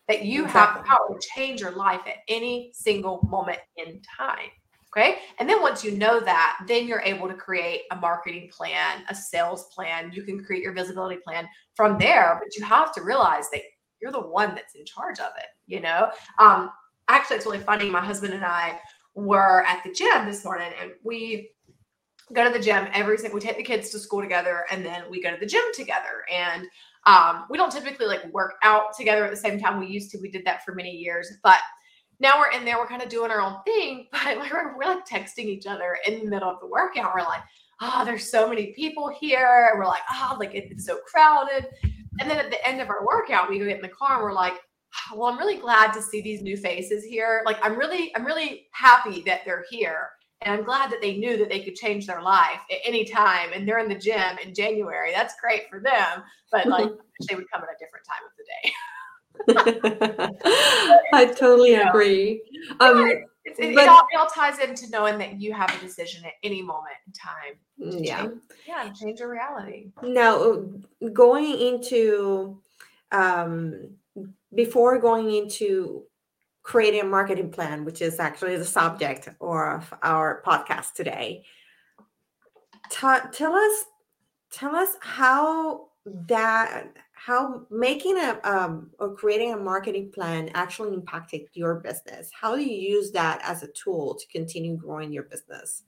that 0.09 0.25
you 0.25 0.45
exactly. 0.45 0.61
have 0.61 0.83
the 0.83 0.89
power 0.89 1.19
to 1.19 1.29
change 1.35 1.61
your 1.61 1.73
life 1.73 2.01
at 2.07 2.17
any 2.29 2.71
single 2.75 3.21
moment 3.29 3.59
in 3.77 4.01
time. 4.17 4.51
Okay. 4.97 5.17
And 5.41 5.49
then 5.49 5.61
once 5.61 5.83
you 5.83 5.91
know 5.93 6.21
that, 6.21 6.65
then 6.69 6.87
you're 6.87 7.01
able 7.01 7.27
to 7.27 7.35
create 7.35 7.83
a 7.91 7.97
marketing 7.97 8.49
plan, 8.57 9.03
a 9.09 9.15
sales 9.15 9.67
plan. 9.75 10.13
You 10.13 10.23
can 10.23 10.45
create 10.45 10.63
your 10.63 10.73
visibility 10.73 11.17
plan 11.17 11.49
from 11.75 11.99
there, 11.99 12.41
but 12.41 12.57
you 12.57 12.65
have 12.65 12.95
to 12.95 13.03
realize 13.03 13.51
that 13.51 13.63
you're 14.01 14.13
the 14.13 14.21
one 14.21 14.55
that's 14.55 14.77
in 14.77 14.85
charge 14.85 15.19
of 15.19 15.33
it. 15.37 15.47
You 15.67 15.81
know, 15.81 16.11
um, 16.39 16.71
actually, 17.09 17.37
it's 17.37 17.47
really 17.47 17.59
funny. 17.59 17.91
My 17.91 18.05
husband 18.05 18.35
and 18.35 18.45
I, 18.45 18.79
were 19.15 19.63
at 19.67 19.83
the 19.85 19.93
gym 19.93 20.27
this 20.27 20.45
morning 20.45 20.73
and 20.81 20.93
we 21.03 21.51
go 22.33 22.45
to 22.45 22.51
the 22.51 22.63
gym 22.63 22.89
every 22.93 23.19
single 23.19 23.35
we 23.35 23.41
take 23.41 23.57
the 23.57 23.63
kids 23.63 23.91
to 23.91 23.99
school 23.99 24.21
together 24.21 24.65
and 24.71 24.85
then 24.85 25.05
we 25.11 25.23
go 25.23 25.31
to 25.31 25.37
the 25.39 25.47
gym 25.47 25.65
together. 25.75 26.25
And 26.33 26.67
um, 27.07 27.45
we 27.51 27.59
don't 27.59 27.71
typically 27.71 28.07
like 28.07 28.25
work 28.33 28.55
out 28.63 28.97
together 28.97 29.25
at 29.25 29.31
the 29.31 29.37
same 29.37 29.61
time 29.61 29.79
we 29.79 29.87
used 29.87 30.11
to. 30.13 30.19
We 30.19 30.31
did 30.31 30.45
that 30.47 30.65
for 30.65 30.75
many 30.75 30.91
years 30.91 31.33
but 31.43 31.61
now 32.21 32.39
we're 32.39 32.57
in 32.59 32.65
there 32.65 32.79
we're 32.79 32.87
kind 32.87 33.03
of 33.03 33.09
doing 33.09 33.31
our 33.31 33.41
own 33.41 33.57
thing 33.65 34.07
but 34.13 34.39
we're, 34.39 34.77
we're 34.77 34.95
like 34.95 35.07
texting 35.07 35.47
each 35.47 35.67
other 35.67 35.99
in 36.07 36.21
the 36.21 36.31
middle 36.31 36.49
of 36.49 36.61
the 36.61 36.67
workout. 36.67 37.13
We're 37.15 37.23
like 37.23 37.43
oh 37.81 38.05
there's 38.05 38.31
so 38.31 38.49
many 38.49 38.73
people 38.73 39.09
here. 39.09 39.69
And 39.71 39.79
we're 39.79 39.87
like 39.87 40.03
oh 40.11 40.37
like 40.39 40.55
it's 40.55 40.87
so 40.87 40.99
crowded. 41.07 41.67
And 42.21 42.31
then 42.31 42.39
at 42.39 42.51
the 42.51 42.67
end 42.67 42.81
of 42.81 42.89
our 42.89 43.07
workout 43.07 43.51
we 43.51 43.59
go 43.59 43.67
get 43.67 43.77
in 43.77 43.83
the 43.83 43.89
car 43.89 44.15
and 44.15 44.23
we're 44.23 44.33
like 44.33 44.55
well, 45.15 45.31
I'm 45.31 45.39
really 45.39 45.57
glad 45.57 45.93
to 45.93 46.03
see 46.03 46.21
these 46.21 46.43
new 46.43 46.57
faces 46.57 47.05
here. 47.05 47.43
Like 47.45 47.59
I'm 47.63 47.77
really, 47.77 48.15
I'm 48.17 48.25
really 48.25 48.67
happy 48.73 49.23
that 49.27 49.41
they're 49.45 49.65
here. 49.71 50.11
And 50.43 50.53
I'm 50.53 50.65
glad 50.65 50.91
that 50.91 51.01
they 51.01 51.17
knew 51.17 51.39
that 51.39 51.49
they 51.49 51.61
could 51.61 51.75
change 51.75 52.07
their 52.07 52.21
life 52.21 52.61
at 52.71 52.79
any 52.85 53.05
time 53.05 53.51
and 53.55 53.67
they're 53.67 53.79
in 53.79 53.89
the 53.89 53.99
gym 53.99 54.37
in 54.45 54.55
January. 54.55 55.11
That's 55.13 55.35
great 55.41 55.71
for 55.71 55.81
them. 55.81 56.23
But 56.53 56.67
like 56.67 56.91
they 57.29 57.35
would 57.35 57.51
come 57.51 57.63
at 57.63 57.69
a 57.69 57.79
different 57.79 58.05
time 58.07 58.25
of 58.27 58.33
the 58.37 58.45
day. 58.45 58.73
I 61.13 61.27
totally 61.27 61.73
you 61.73 61.79
know, 61.79 61.89
agree. 61.89 62.43
Um, 62.81 63.07
it, 63.07 63.25
it, 63.47 63.75
but, 63.75 63.85
it, 63.85 63.89
all, 63.89 64.07
it, 64.13 64.17
all, 64.19 64.27
ties 64.27 64.59
into 64.59 64.89
knowing 64.91 65.19
that 65.19 65.41
you 65.41 65.53
have 65.53 65.75
a 65.75 65.79
decision 65.81 66.25
at 66.25 66.33
any 66.43 66.63
moment 66.63 66.95
in 67.07 67.13
time. 67.13 68.03
Yeah. 68.03 68.23
Change, 68.23 68.41
yeah, 68.67 68.93
change 68.93 69.21
your 69.21 69.31
reality. 69.31 69.91
Now, 70.03 70.63
going 71.13 71.59
into, 71.59 72.61
um, 73.13 73.97
before 74.55 74.99
going 74.99 75.31
into 75.33 76.05
creating 76.63 77.03
a 77.03 77.05
marketing 77.05 77.51
plan, 77.51 77.85
which 77.85 78.01
is 78.01 78.19
actually 78.19 78.57
the 78.57 78.65
subject 78.65 79.29
of 79.41 79.95
our 80.03 80.43
podcast 80.47 80.95
today, 80.95 81.45
t- 82.91 83.29
tell 83.33 83.55
us, 83.55 83.85
tell 84.51 84.75
us 84.75 84.97
how 85.01 85.89
that 86.05 86.89
how 87.15 87.67
making 87.71 88.19
a 88.19 88.39
um, 88.45 88.91
or 88.99 89.15
creating 89.15 89.55
a 89.55 89.57
marketing 89.57 90.13
plan 90.13 90.51
actually 90.53 90.93
impacted 90.93 91.43
your 91.55 91.77
business. 91.77 92.31
How 92.39 92.55
do 92.55 92.63
you 92.63 92.77
use 92.77 93.11
that 93.13 93.41
as 93.43 93.63
a 93.63 93.69
tool 93.69 94.15
to 94.15 94.27
continue 94.29 94.77
growing 94.77 95.11
your 95.11 95.23
business 95.23 95.85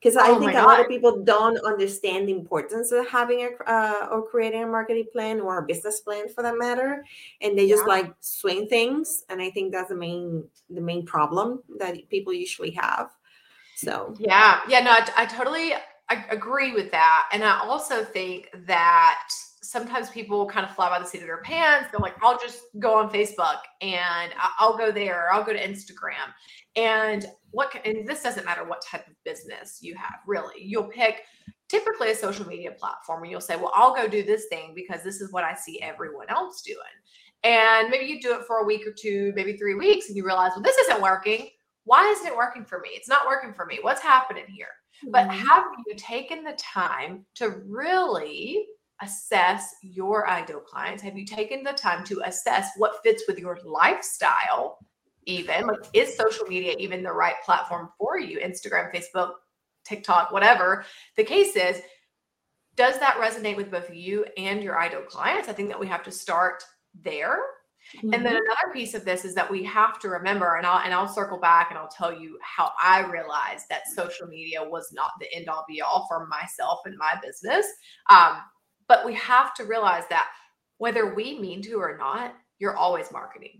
because 0.00 0.16
oh 0.16 0.36
i 0.36 0.38
think 0.38 0.52
a 0.52 0.62
lot 0.62 0.80
of 0.80 0.88
people 0.88 1.22
don't 1.22 1.58
understand 1.58 2.28
the 2.28 2.32
importance 2.32 2.92
of 2.92 3.06
having 3.08 3.40
a 3.40 3.70
uh, 3.70 4.08
or 4.10 4.26
creating 4.26 4.62
a 4.62 4.66
marketing 4.66 5.06
plan 5.12 5.40
or 5.40 5.58
a 5.58 5.66
business 5.66 6.00
plan 6.00 6.28
for 6.28 6.42
that 6.42 6.56
matter 6.58 7.04
and 7.40 7.58
they 7.58 7.68
just 7.68 7.82
yeah. 7.86 7.94
like 7.94 8.14
swing 8.20 8.66
things 8.68 9.24
and 9.28 9.40
i 9.40 9.50
think 9.50 9.72
that's 9.72 9.88
the 9.88 9.94
main 9.94 10.44
the 10.70 10.80
main 10.80 11.04
problem 11.04 11.62
that 11.78 12.08
people 12.08 12.32
usually 12.32 12.70
have 12.70 13.10
so 13.76 14.14
yeah 14.18 14.60
yeah 14.68 14.80
no 14.80 14.90
i, 14.90 15.08
I 15.16 15.26
totally 15.26 15.72
I 16.10 16.24
agree 16.30 16.72
with 16.72 16.90
that 16.92 17.28
and 17.32 17.44
i 17.44 17.60
also 17.60 18.02
think 18.02 18.48
that 18.66 19.28
sometimes 19.68 20.08
people 20.08 20.46
kind 20.46 20.64
of 20.64 20.74
fly 20.74 20.88
by 20.88 20.98
the 20.98 21.04
seat 21.04 21.20
of 21.20 21.26
their 21.26 21.42
pants. 21.42 21.88
They're 21.90 22.00
like, 22.00 22.14
I'll 22.22 22.38
just 22.38 22.62
go 22.78 22.94
on 22.94 23.10
Facebook 23.10 23.58
and 23.82 24.32
I'll 24.58 24.78
go 24.78 24.90
there, 24.90 25.30
I'll 25.30 25.44
go 25.44 25.52
to 25.52 25.62
Instagram. 25.62 26.32
And 26.78 27.26
what, 27.50 27.74
and 27.84 28.06
this 28.06 28.22
doesn't 28.22 28.44
matter 28.44 28.64
what 28.64 28.82
type 28.82 29.06
of 29.08 29.14
business 29.24 29.78
you 29.80 29.96
have, 29.96 30.20
really. 30.26 30.62
You'll 30.62 30.84
pick 30.84 31.22
typically 31.68 32.12
a 32.12 32.14
social 32.14 32.46
media 32.46 32.70
platform 32.70 33.22
and 33.22 33.30
you'll 33.32 33.40
say, 33.40 33.56
well, 33.56 33.72
I'll 33.74 33.94
go 33.94 34.06
do 34.06 34.22
this 34.22 34.46
thing 34.46 34.72
because 34.74 35.02
this 35.02 35.20
is 35.20 35.32
what 35.32 35.42
I 35.42 35.54
see 35.54 35.82
everyone 35.82 36.28
else 36.30 36.62
doing. 36.62 36.78
And 37.42 37.90
maybe 37.90 38.06
you 38.06 38.20
do 38.20 38.34
it 38.34 38.44
for 38.46 38.58
a 38.58 38.64
week 38.64 38.86
or 38.86 38.92
two, 38.96 39.32
maybe 39.34 39.56
three 39.56 39.74
weeks, 39.74 40.08
and 40.08 40.16
you 40.16 40.24
realize, 40.24 40.52
well, 40.54 40.62
this 40.62 40.78
isn't 40.78 41.02
working. 41.02 41.48
Why 41.84 42.08
isn't 42.10 42.26
it 42.26 42.36
working 42.36 42.64
for 42.64 42.78
me? 42.80 42.90
It's 42.92 43.08
not 43.08 43.26
working 43.26 43.52
for 43.52 43.66
me. 43.66 43.78
What's 43.80 44.00
happening 44.00 44.44
here? 44.48 44.68
But 45.10 45.28
mm-hmm. 45.28 45.46
have 45.46 45.64
you 45.86 45.94
taken 45.96 46.44
the 46.44 46.56
time 46.60 47.24
to 47.36 47.62
really 47.66 48.66
assess 49.02 49.74
your 49.82 50.28
ideal 50.28 50.60
clients? 50.60 51.02
Have 51.02 51.16
you 51.16 51.24
taken 51.24 51.62
the 51.62 51.72
time 51.72 52.04
to 52.04 52.20
assess 52.24 52.70
what 52.76 53.02
fits 53.02 53.24
with 53.28 53.38
your 53.38 53.58
lifestyle? 53.64 54.78
Even 55.28 55.66
like, 55.66 55.80
is 55.92 56.16
social 56.16 56.46
media 56.46 56.74
even 56.78 57.02
the 57.02 57.12
right 57.12 57.34
platform 57.44 57.90
for 57.98 58.18
you? 58.18 58.38
Instagram, 58.38 58.92
Facebook, 58.94 59.32
TikTok, 59.84 60.32
whatever 60.32 60.84
the 61.16 61.24
case 61.24 61.54
is. 61.54 61.80
Does 62.76 62.98
that 63.00 63.16
resonate 63.16 63.56
with 63.56 63.70
both 63.70 63.92
you 63.92 64.24
and 64.38 64.62
your 64.62 64.78
ideal 64.78 65.02
clients? 65.02 65.48
I 65.48 65.52
think 65.52 65.68
that 65.68 65.78
we 65.78 65.86
have 65.88 66.02
to 66.04 66.10
start 66.10 66.62
there. 67.02 67.40
Mm-hmm. 67.96 68.14
And 68.14 68.24
then 68.24 68.34
mm-hmm. 68.34 68.44
another 68.44 68.72
piece 68.72 68.94
of 68.94 69.04
this 69.04 69.24
is 69.24 69.34
that 69.34 69.50
we 69.50 69.62
have 69.64 69.98
to 70.00 70.08
remember, 70.08 70.56
and 70.56 70.66
I'll 70.66 70.84
and 70.84 70.94
I'll 70.94 71.08
circle 71.08 71.38
back 71.38 71.70
and 71.70 71.78
I'll 71.78 71.88
tell 71.88 72.12
you 72.12 72.38
how 72.42 72.72
I 72.80 73.00
realized 73.00 73.66
that 73.68 73.88
social 73.94 74.26
media 74.26 74.62
was 74.62 74.92
not 74.92 75.10
the 75.20 75.32
end 75.34 75.48
all 75.48 75.64
be 75.68 75.80
all 75.80 76.06
for 76.08 76.26
myself 76.26 76.80
and 76.86 76.96
my 76.96 77.14
business. 77.22 77.66
Um, 78.10 78.38
but 78.88 79.04
we 79.04 79.14
have 79.14 79.54
to 79.54 79.64
realize 79.64 80.04
that 80.08 80.28
whether 80.78 81.14
we 81.14 81.38
mean 81.38 81.60
to 81.62 81.74
or 81.74 81.96
not, 81.98 82.34
you're 82.58 82.76
always 82.76 83.12
marketing. 83.12 83.58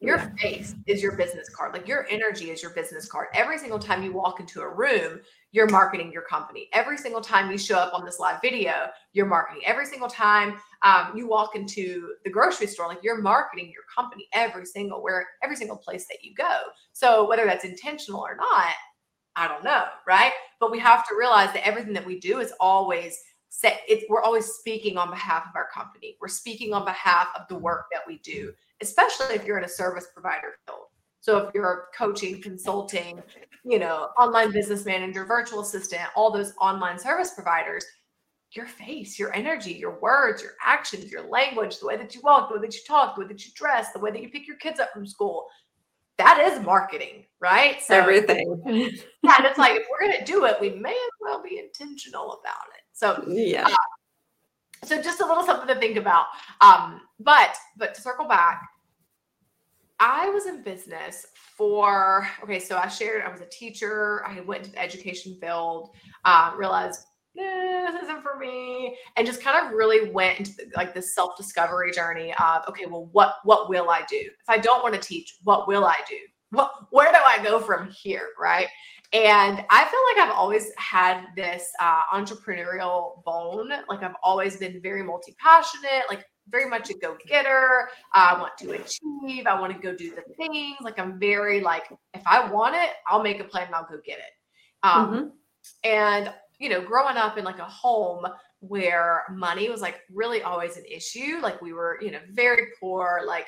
Your 0.00 0.18
yeah. 0.18 0.30
face 0.40 0.74
is 0.86 1.02
your 1.02 1.16
business 1.16 1.48
card. 1.48 1.72
Like 1.72 1.88
your 1.88 2.06
energy 2.08 2.50
is 2.50 2.62
your 2.62 2.70
business 2.72 3.08
card. 3.08 3.28
Every 3.34 3.58
single 3.58 3.80
time 3.80 4.04
you 4.04 4.12
walk 4.12 4.38
into 4.38 4.60
a 4.60 4.68
room, 4.68 5.20
you're 5.50 5.68
marketing 5.68 6.12
your 6.12 6.22
company. 6.22 6.68
Every 6.72 6.96
single 6.96 7.20
time 7.20 7.50
you 7.50 7.58
show 7.58 7.78
up 7.78 7.94
on 7.94 8.04
this 8.04 8.20
live 8.20 8.40
video, 8.40 8.90
you're 9.12 9.26
marketing. 9.26 9.62
Every 9.66 9.86
single 9.86 10.08
time 10.08 10.54
um, 10.82 11.12
you 11.16 11.28
walk 11.28 11.56
into 11.56 12.14
the 12.24 12.30
grocery 12.30 12.68
store, 12.68 12.86
like 12.86 13.02
you're 13.02 13.20
marketing 13.20 13.72
your 13.72 13.82
company 13.92 14.28
every 14.32 14.66
single 14.66 15.02
where 15.02 15.26
every 15.42 15.56
single 15.56 15.76
place 15.76 16.06
that 16.06 16.18
you 16.22 16.32
go. 16.34 16.60
So 16.92 17.28
whether 17.28 17.44
that's 17.44 17.64
intentional 17.64 18.20
or 18.20 18.36
not, 18.36 18.74
I 19.34 19.48
don't 19.48 19.64
know, 19.64 19.84
right? 20.06 20.32
But 20.60 20.70
we 20.70 20.78
have 20.78 21.08
to 21.08 21.16
realize 21.16 21.52
that 21.54 21.66
everything 21.66 21.92
that 21.94 22.06
we 22.06 22.20
do 22.20 22.38
is 22.38 22.52
always 22.60 23.18
set. 23.50 23.80
it's 23.88 24.04
we're 24.08 24.22
always 24.22 24.46
speaking 24.46 24.96
on 24.96 25.10
behalf 25.10 25.44
of 25.48 25.56
our 25.56 25.68
company. 25.74 26.16
We're 26.20 26.28
speaking 26.28 26.72
on 26.72 26.84
behalf 26.84 27.28
of 27.36 27.48
the 27.48 27.58
work 27.58 27.86
that 27.92 28.02
we 28.06 28.18
do, 28.18 28.52
especially 28.82 29.34
if 29.34 29.44
you're 29.44 29.58
in 29.58 29.64
a 29.64 29.68
service 29.68 30.08
provider 30.12 30.54
field. 30.66 30.86
So 31.20 31.38
if 31.38 31.54
you're 31.54 31.88
coaching, 31.96 32.40
consulting, 32.40 33.22
you 33.64 33.78
know, 33.78 34.08
online 34.18 34.52
business 34.52 34.84
manager, 34.84 35.24
virtual 35.24 35.60
assistant, 35.60 36.02
all 36.16 36.30
those 36.30 36.52
online 36.60 36.98
service 36.98 37.34
providers, 37.34 37.84
your 38.52 38.66
face, 38.66 39.18
your 39.18 39.34
energy, 39.34 39.72
your 39.72 40.00
words, 40.00 40.42
your 40.42 40.52
actions, 40.64 41.10
your 41.10 41.28
language, 41.28 41.78
the 41.80 41.86
way 41.86 41.96
that 41.96 42.14
you 42.14 42.20
walk, 42.22 42.48
the 42.48 42.54
way 42.54 42.62
that 42.62 42.74
you 42.74 42.80
talk, 42.86 43.16
the 43.16 43.22
way 43.22 43.28
that 43.28 43.44
you 43.44 43.52
dress, 43.54 43.92
the 43.92 43.98
way 43.98 44.10
that 44.10 44.22
you 44.22 44.30
pick 44.30 44.46
your 44.46 44.56
kids 44.56 44.80
up 44.80 44.90
from 44.92 45.06
school, 45.06 45.46
that 46.16 46.40
is 46.40 46.64
marketing, 46.64 47.24
right? 47.40 47.80
So 47.82 47.94
everything. 47.94 48.60
yeah, 48.66 49.36
and 49.36 49.46
it's 49.46 49.58
like 49.58 49.76
if 49.76 49.86
we're 49.90 50.10
gonna 50.10 50.24
do 50.24 50.46
it, 50.46 50.56
we 50.60 50.70
may 50.70 50.90
as 50.90 51.10
well 51.20 51.42
be 51.42 51.58
intentional 51.58 52.40
about 52.40 52.66
it. 52.74 52.82
So 52.92 53.24
yeah. 53.28 53.66
Uh, 53.66 53.74
so 54.84 55.00
just 55.00 55.20
a 55.20 55.26
little 55.26 55.44
something 55.44 55.68
to 55.68 55.80
think 55.80 55.96
about. 55.96 56.26
Um, 56.60 57.02
but 57.20 57.56
but 57.76 57.94
to 57.94 58.00
circle 58.00 58.26
back, 58.26 58.62
I 60.00 60.28
was 60.30 60.46
in 60.46 60.62
business 60.62 61.26
for 61.56 62.28
okay. 62.42 62.60
So 62.60 62.76
I 62.76 62.88
shared 62.88 63.24
I 63.24 63.30
was 63.30 63.40
a 63.40 63.46
teacher. 63.46 64.24
I 64.26 64.40
went 64.40 64.60
into 64.60 64.72
the 64.72 64.82
education 64.82 65.36
field. 65.40 65.90
Uh, 66.24 66.52
realized 66.56 67.00
this 67.38 68.02
isn't 68.02 68.22
for 68.22 68.38
me, 68.38 68.96
and 69.16 69.26
just 69.26 69.42
kind 69.42 69.64
of 69.64 69.72
really 69.72 70.10
went 70.10 70.38
into 70.38 70.52
the, 70.52 70.70
like 70.76 70.94
this 70.94 71.14
self 71.14 71.36
discovery 71.36 71.92
journey 71.92 72.34
of 72.34 72.62
okay, 72.68 72.86
well, 72.86 73.08
what 73.12 73.36
what 73.44 73.68
will 73.68 73.90
I 73.90 74.02
do 74.08 74.16
if 74.18 74.48
I 74.48 74.58
don't 74.58 74.82
want 74.82 74.94
to 74.94 75.00
teach? 75.00 75.36
What 75.44 75.68
will 75.68 75.84
I 75.84 75.96
do? 76.08 76.16
What 76.50 76.72
where 76.90 77.12
do 77.12 77.18
I 77.18 77.42
go 77.42 77.60
from 77.60 77.90
here? 77.90 78.28
Right. 78.38 78.68
And 79.12 79.64
I 79.70 79.84
feel 79.84 80.00
like 80.10 80.28
I've 80.28 80.36
always 80.36 80.70
had 80.76 81.26
this 81.34 81.66
uh, 81.80 82.02
entrepreneurial 82.12 83.24
bone. 83.24 83.70
Like 83.88 84.02
I've 84.02 84.16
always 84.22 84.58
been 84.58 84.82
very 84.82 85.02
multi 85.02 85.34
passionate, 85.42 86.04
like 86.10 86.24
very 86.50 86.68
much 86.68 86.90
a 86.90 86.94
go 86.94 87.16
getter. 87.26 87.88
I 88.12 88.38
want 88.38 88.58
to 88.58 88.72
achieve. 88.72 89.46
I 89.46 89.58
want 89.58 89.72
to 89.74 89.78
go 89.78 89.96
do 89.96 90.14
the 90.14 90.22
things. 90.34 90.76
Like 90.82 90.98
I'm 90.98 91.18
very 91.18 91.60
like, 91.60 91.84
if 92.12 92.22
I 92.26 92.50
want 92.50 92.74
it, 92.74 92.90
I'll 93.06 93.22
make 93.22 93.40
a 93.40 93.44
plan 93.44 93.66
and 93.66 93.74
I'll 93.74 93.88
go 93.88 93.98
get 94.04 94.18
it. 94.18 94.32
Um, 94.82 95.08
mm-hmm. 95.08 95.28
And 95.84 96.32
you 96.58 96.68
know, 96.68 96.82
growing 96.82 97.16
up 97.16 97.38
in 97.38 97.44
like 97.44 97.60
a 97.60 97.64
home 97.64 98.26
where 98.60 99.22
money 99.30 99.70
was 99.70 99.80
like 99.80 100.00
really 100.12 100.42
always 100.42 100.76
an 100.76 100.84
issue. 100.84 101.38
Like 101.40 101.62
we 101.62 101.72
were, 101.72 101.98
you 102.02 102.10
know, 102.10 102.20
very 102.32 102.66
poor. 102.80 103.22
Like 103.26 103.46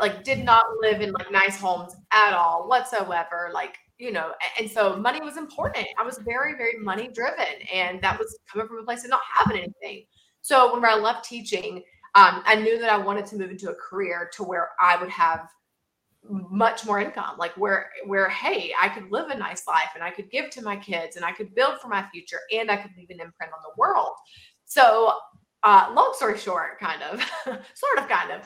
like 0.00 0.24
did 0.24 0.42
not 0.42 0.64
live 0.80 1.02
in 1.02 1.12
like 1.12 1.30
nice 1.30 1.58
homes 1.58 1.94
at 2.12 2.32
all 2.32 2.66
whatsoever. 2.68 3.50
Like 3.52 3.76
you 3.98 4.12
know, 4.12 4.32
and 4.58 4.70
so 4.70 4.96
money 4.96 5.20
was 5.20 5.36
important. 5.36 5.86
I 5.98 6.04
was 6.04 6.18
very, 6.18 6.54
very 6.54 6.78
money 6.78 7.08
driven, 7.08 7.46
and 7.72 8.00
that 8.02 8.18
was 8.18 8.38
coming 8.50 8.68
from 8.68 8.78
a 8.78 8.82
place 8.82 9.04
of 9.04 9.10
not 9.10 9.22
having 9.32 9.58
anything. 9.58 10.04
So 10.42 10.74
when 10.74 10.84
I 10.84 10.94
left 10.94 11.28
teaching, 11.28 11.82
um, 12.14 12.42
I 12.44 12.56
knew 12.56 12.78
that 12.78 12.90
I 12.90 12.98
wanted 12.98 13.26
to 13.26 13.36
move 13.36 13.50
into 13.50 13.70
a 13.70 13.74
career 13.74 14.30
to 14.34 14.42
where 14.42 14.70
I 14.80 14.96
would 14.96 15.10
have 15.10 15.48
much 16.28 16.84
more 16.84 17.00
income, 17.00 17.36
like 17.38 17.56
where 17.56 17.90
where 18.06 18.28
hey, 18.28 18.72
I 18.80 18.88
could 18.88 19.10
live 19.10 19.30
a 19.30 19.36
nice 19.36 19.66
life 19.66 19.90
and 19.94 20.02
I 20.02 20.10
could 20.10 20.30
give 20.30 20.50
to 20.50 20.62
my 20.62 20.76
kids 20.76 21.16
and 21.16 21.24
I 21.24 21.32
could 21.32 21.54
build 21.54 21.80
for 21.80 21.88
my 21.88 22.06
future 22.12 22.40
and 22.52 22.70
I 22.70 22.76
could 22.76 22.90
leave 22.96 23.10
an 23.10 23.20
imprint 23.20 23.52
on 23.52 23.60
the 23.62 23.74
world. 23.76 24.12
So 24.64 25.14
uh, 25.62 25.92
long 25.94 26.12
story 26.14 26.38
short, 26.38 26.78
kind 26.78 27.02
of, 27.02 27.20
sort 27.44 27.98
of, 27.98 28.08
kind 28.08 28.30
of, 28.30 28.42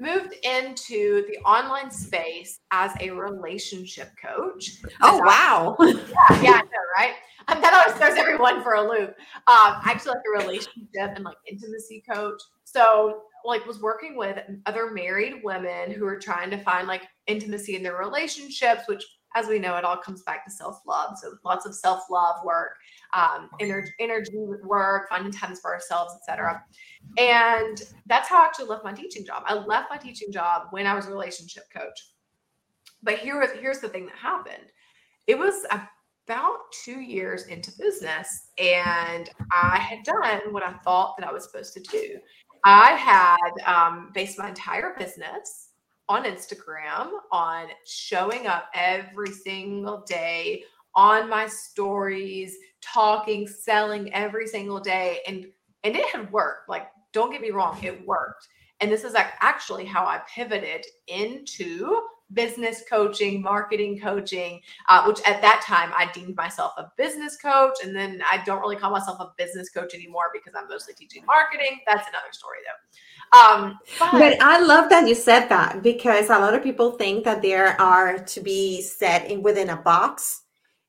moved 0.00 0.34
into 0.42 1.26
the 1.28 1.38
online 1.44 1.90
space 1.90 2.60
as 2.70 2.92
a 3.00 3.10
relationship 3.10 4.10
coach. 4.22 4.82
Oh, 5.02 5.18
wow. 5.18 5.76
yeah, 5.80 6.42
yeah, 6.42 6.52
I 6.52 6.62
know, 6.62 6.86
right? 6.96 7.14
And 7.48 7.62
that 7.62 7.74
always 7.74 7.98
throws 7.98 8.18
everyone 8.18 8.62
for 8.62 8.74
a 8.74 8.82
loop. 8.82 9.14
Um, 9.46 9.80
actually, 9.84 10.12
like 10.12 10.22
a 10.34 10.44
relationship 10.44 11.12
and 11.14 11.24
like 11.24 11.36
intimacy 11.48 12.02
coach. 12.10 12.40
So, 12.64 13.22
like, 13.44 13.64
was 13.66 13.80
working 13.80 14.16
with 14.16 14.38
other 14.66 14.90
married 14.90 15.34
women 15.44 15.92
who 15.92 16.04
are 16.06 16.18
trying 16.18 16.50
to 16.50 16.58
find 16.58 16.88
like 16.88 17.02
intimacy 17.26 17.76
in 17.76 17.82
their 17.82 17.96
relationships, 17.96 18.82
which, 18.88 19.04
as 19.34 19.48
we 19.48 19.58
know, 19.58 19.76
it 19.76 19.84
all 19.84 19.96
comes 19.96 20.22
back 20.22 20.44
to 20.44 20.50
self 20.50 20.80
love. 20.86 21.18
So, 21.18 21.34
lots 21.44 21.66
of 21.66 21.74
self 21.74 22.04
love 22.10 22.36
work, 22.44 22.76
um, 23.14 23.50
energy, 23.60 23.90
energy 24.00 24.38
work, 24.62 25.08
finding 25.08 25.32
times 25.32 25.60
for 25.60 25.74
ourselves, 25.74 26.14
etc. 26.20 26.62
And 27.18 27.82
that's 28.06 28.28
how 28.28 28.42
I 28.42 28.46
actually 28.46 28.68
left 28.68 28.84
my 28.84 28.92
teaching 28.92 29.24
job. 29.24 29.42
I 29.46 29.54
left 29.54 29.90
my 29.90 29.98
teaching 29.98 30.32
job 30.32 30.68
when 30.70 30.86
I 30.86 30.94
was 30.94 31.06
a 31.06 31.10
relationship 31.10 31.64
coach. 31.74 32.12
But 33.02 33.18
here 33.18 33.38
was 33.38 33.50
here's 33.60 33.80
the 33.80 33.88
thing 33.88 34.06
that 34.06 34.16
happened. 34.16 34.72
It 35.26 35.38
was 35.38 35.66
about 36.26 36.58
two 36.84 37.00
years 37.00 37.46
into 37.46 37.70
business 37.78 38.50
and 38.58 39.30
I 39.52 39.78
had 39.78 40.02
done 40.02 40.52
what 40.52 40.64
I 40.64 40.72
thought 40.78 41.16
that 41.18 41.26
I 41.26 41.32
was 41.32 41.44
supposed 41.44 41.72
to 41.74 41.80
do. 41.80 42.18
I 42.64 42.92
had 42.92 43.72
um, 43.72 44.10
based 44.12 44.38
my 44.38 44.48
entire 44.48 44.94
business 44.98 45.65
on 46.08 46.24
Instagram 46.24 47.10
on 47.32 47.68
showing 47.84 48.46
up 48.46 48.70
every 48.74 49.30
single 49.30 50.04
day 50.06 50.62
on 50.94 51.28
my 51.28 51.46
stories, 51.46 52.56
talking, 52.80 53.46
selling 53.46 54.12
every 54.14 54.46
single 54.46 54.80
day. 54.80 55.20
And 55.26 55.46
and 55.84 55.96
it 55.96 56.06
had 56.06 56.30
worked. 56.32 56.68
Like, 56.68 56.88
don't 57.12 57.30
get 57.30 57.40
me 57.40 57.50
wrong, 57.50 57.78
it 57.82 58.06
worked. 58.06 58.48
And 58.80 58.90
this 58.90 59.04
is 59.04 59.14
like 59.14 59.28
actually 59.40 59.84
how 59.84 60.04
I 60.04 60.20
pivoted 60.32 60.84
into 61.08 62.02
business 62.32 62.82
coaching, 62.88 63.40
marketing 63.40 63.98
coaching, 64.00 64.60
uh, 64.88 65.04
which 65.04 65.20
at 65.26 65.40
that 65.42 65.62
time 65.64 65.90
I 65.94 66.10
deemed 66.12 66.36
myself 66.36 66.72
a 66.76 66.90
business 66.96 67.36
coach. 67.36 67.78
And 67.84 67.94
then 67.94 68.20
I 68.30 68.42
don't 68.44 68.60
really 68.60 68.76
call 68.76 68.90
myself 68.90 69.20
a 69.20 69.32
business 69.36 69.70
coach 69.70 69.94
anymore 69.94 70.30
because 70.32 70.54
I'm 70.56 70.68
mostly 70.68 70.94
teaching 70.94 71.24
marketing. 71.26 71.80
That's 71.86 72.08
another 72.08 72.32
story 72.32 72.58
though. 72.64 73.38
Um, 73.38 73.78
but, 73.98 74.12
but 74.12 74.42
I 74.42 74.60
love 74.60 74.88
that 74.90 75.08
you 75.08 75.14
said 75.14 75.48
that 75.48 75.82
because 75.82 76.30
a 76.30 76.38
lot 76.38 76.54
of 76.54 76.62
people 76.62 76.92
think 76.92 77.24
that 77.24 77.42
there 77.42 77.80
are 77.80 78.18
to 78.18 78.40
be 78.40 78.82
set 78.82 79.30
in 79.30 79.42
within 79.42 79.70
a 79.70 79.76
box 79.76 80.42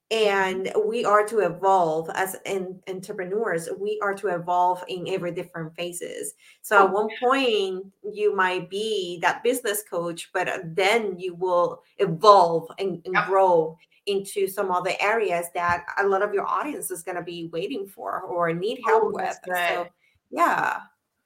and 0.10 0.72
we 0.86 1.04
are 1.04 1.26
to 1.26 1.40
evolve 1.40 2.10
as 2.14 2.38
in, 2.46 2.80
entrepreneurs 2.88 3.68
we 3.78 4.00
are 4.02 4.14
to 4.14 4.30
evolve 4.30 4.84
in 4.88 5.08
every 5.10 5.32
different 5.32 5.76
phases. 5.76 6.34
So 6.62 6.86
at 6.86 6.90
oh, 6.90 6.94
one 6.94 7.10
point 7.20 7.86
you 8.14 8.36
might 8.36 8.70
be 8.70 9.20
that 9.22 9.44
business 9.44 9.84
coach 9.90 10.30
but 10.34 10.48
then 10.76 11.20
you 11.20 11.36
will 11.36 11.84
evolve 11.98 12.70
and, 12.80 13.02
and 13.06 13.16
yep. 13.16 13.28
grow 13.28 13.78
into 14.06 14.48
some 14.48 14.72
other 14.72 14.94
areas 15.02 15.48
that 15.54 15.86
a 15.98 16.08
lot 16.08 16.22
of 16.22 16.34
your 16.34 16.48
audience 16.48 16.90
is 16.90 17.04
going 17.04 17.18
to 17.18 17.24
be 17.24 17.50
waiting 17.52 17.86
for 17.86 18.22
or 18.22 18.54
need 18.54 18.80
help 18.86 19.04
oh, 19.06 19.12
with. 19.14 19.38
So 19.46 19.88
yeah. 20.32 20.80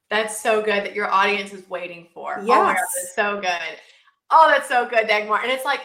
That's 0.09 0.41
so 0.41 0.61
good 0.61 0.83
that 0.83 0.95
your 0.95 1.09
audience 1.09 1.53
is 1.53 1.69
waiting 1.69 2.07
for. 2.13 2.39
Oh 2.39 2.45
yes. 2.45 2.57
oh 2.57 2.73
that's 2.73 3.15
so 3.15 3.39
good. 3.39 3.79
Oh 4.31 4.47
that's 4.49 4.67
so 4.67 4.89
good 4.89 5.07
dagmar. 5.07 5.41
And 5.43 5.51
it's 5.51 5.65
like 5.65 5.81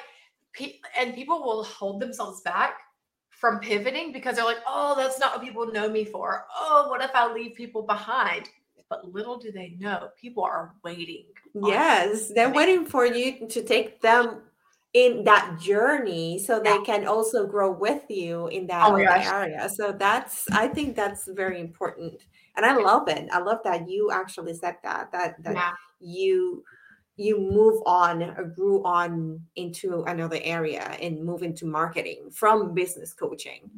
and 0.98 1.14
people 1.14 1.42
will 1.42 1.64
hold 1.64 2.00
themselves 2.00 2.40
back 2.40 2.78
from 3.38 3.60
pivoting 3.60 4.12
because 4.12 4.36
they're 4.36 4.44
like, 4.44 4.62
oh, 4.66 4.94
that's 4.96 5.18
not 5.20 5.36
what 5.36 5.44
people 5.44 5.70
know 5.70 5.88
me 5.88 6.04
for. 6.04 6.46
Oh, 6.54 6.86
what 6.88 7.02
if 7.02 7.10
I 7.14 7.32
leave 7.32 7.54
people 7.54 7.82
behind? 7.82 8.48
But 8.88 9.12
little 9.12 9.36
do 9.36 9.52
they 9.52 9.76
know, 9.78 10.08
people 10.20 10.44
are 10.44 10.74
waiting. 10.84 11.24
Yes, 11.54 12.28
they're 12.34 12.52
waiting 12.52 12.86
for 12.86 13.04
you 13.04 13.48
to 13.48 13.62
take 13.62 14.00
them 14.00 14.42
in 14.94 15.24
that 15.24 15.58
journey 15.60 16.38
so 16.38 16.62
yeah. 16.62 16.78
they 16.78 16.84
can 16.84 17.06
also 17.06 17.46
grow 17.46 17.70
with 17.70 18.04
you 18.08 18.46
in 18.48 18.66
that 18.68 18.88
oh 18.88 18.96
area. 18.96 19.68
So 19.68 19.92
that's 19.92 20.50
I 20.52 20.68
think 20.68 20.96
that's 20.96 21.28
very 21.28 21.60
important. 21.60 22.22
And 22.56 22.64
I 22.64 22.76
love 22.76 23.08
it. 23.08 23.28
I 23.30 23.40
love 23.40 23.58
that 23.64 23.88
you 23.88 24.10
actually 24.10 24.54
said 24.54 24.76
that 24.82 25.12
that 25.12 25.42
that 25.42 25.54
yeah. 25.54 25.72
you 26.00 26.64
you 27.16 27.38
move 27.38 27.82
on 27.86 28.22
or 28.22 28.44
grew 28.44 28.84
on 28.84 29.40
into 29.56 30.02
another 30.04 30.38
area 30.42 30.96
and 31.00 31.24
move 31.24 31.42
into 31.42 31.66
marketing 31.66 32.30
from 32.30 32.74
business 32.74 33.12
coaching. 33.14 33.70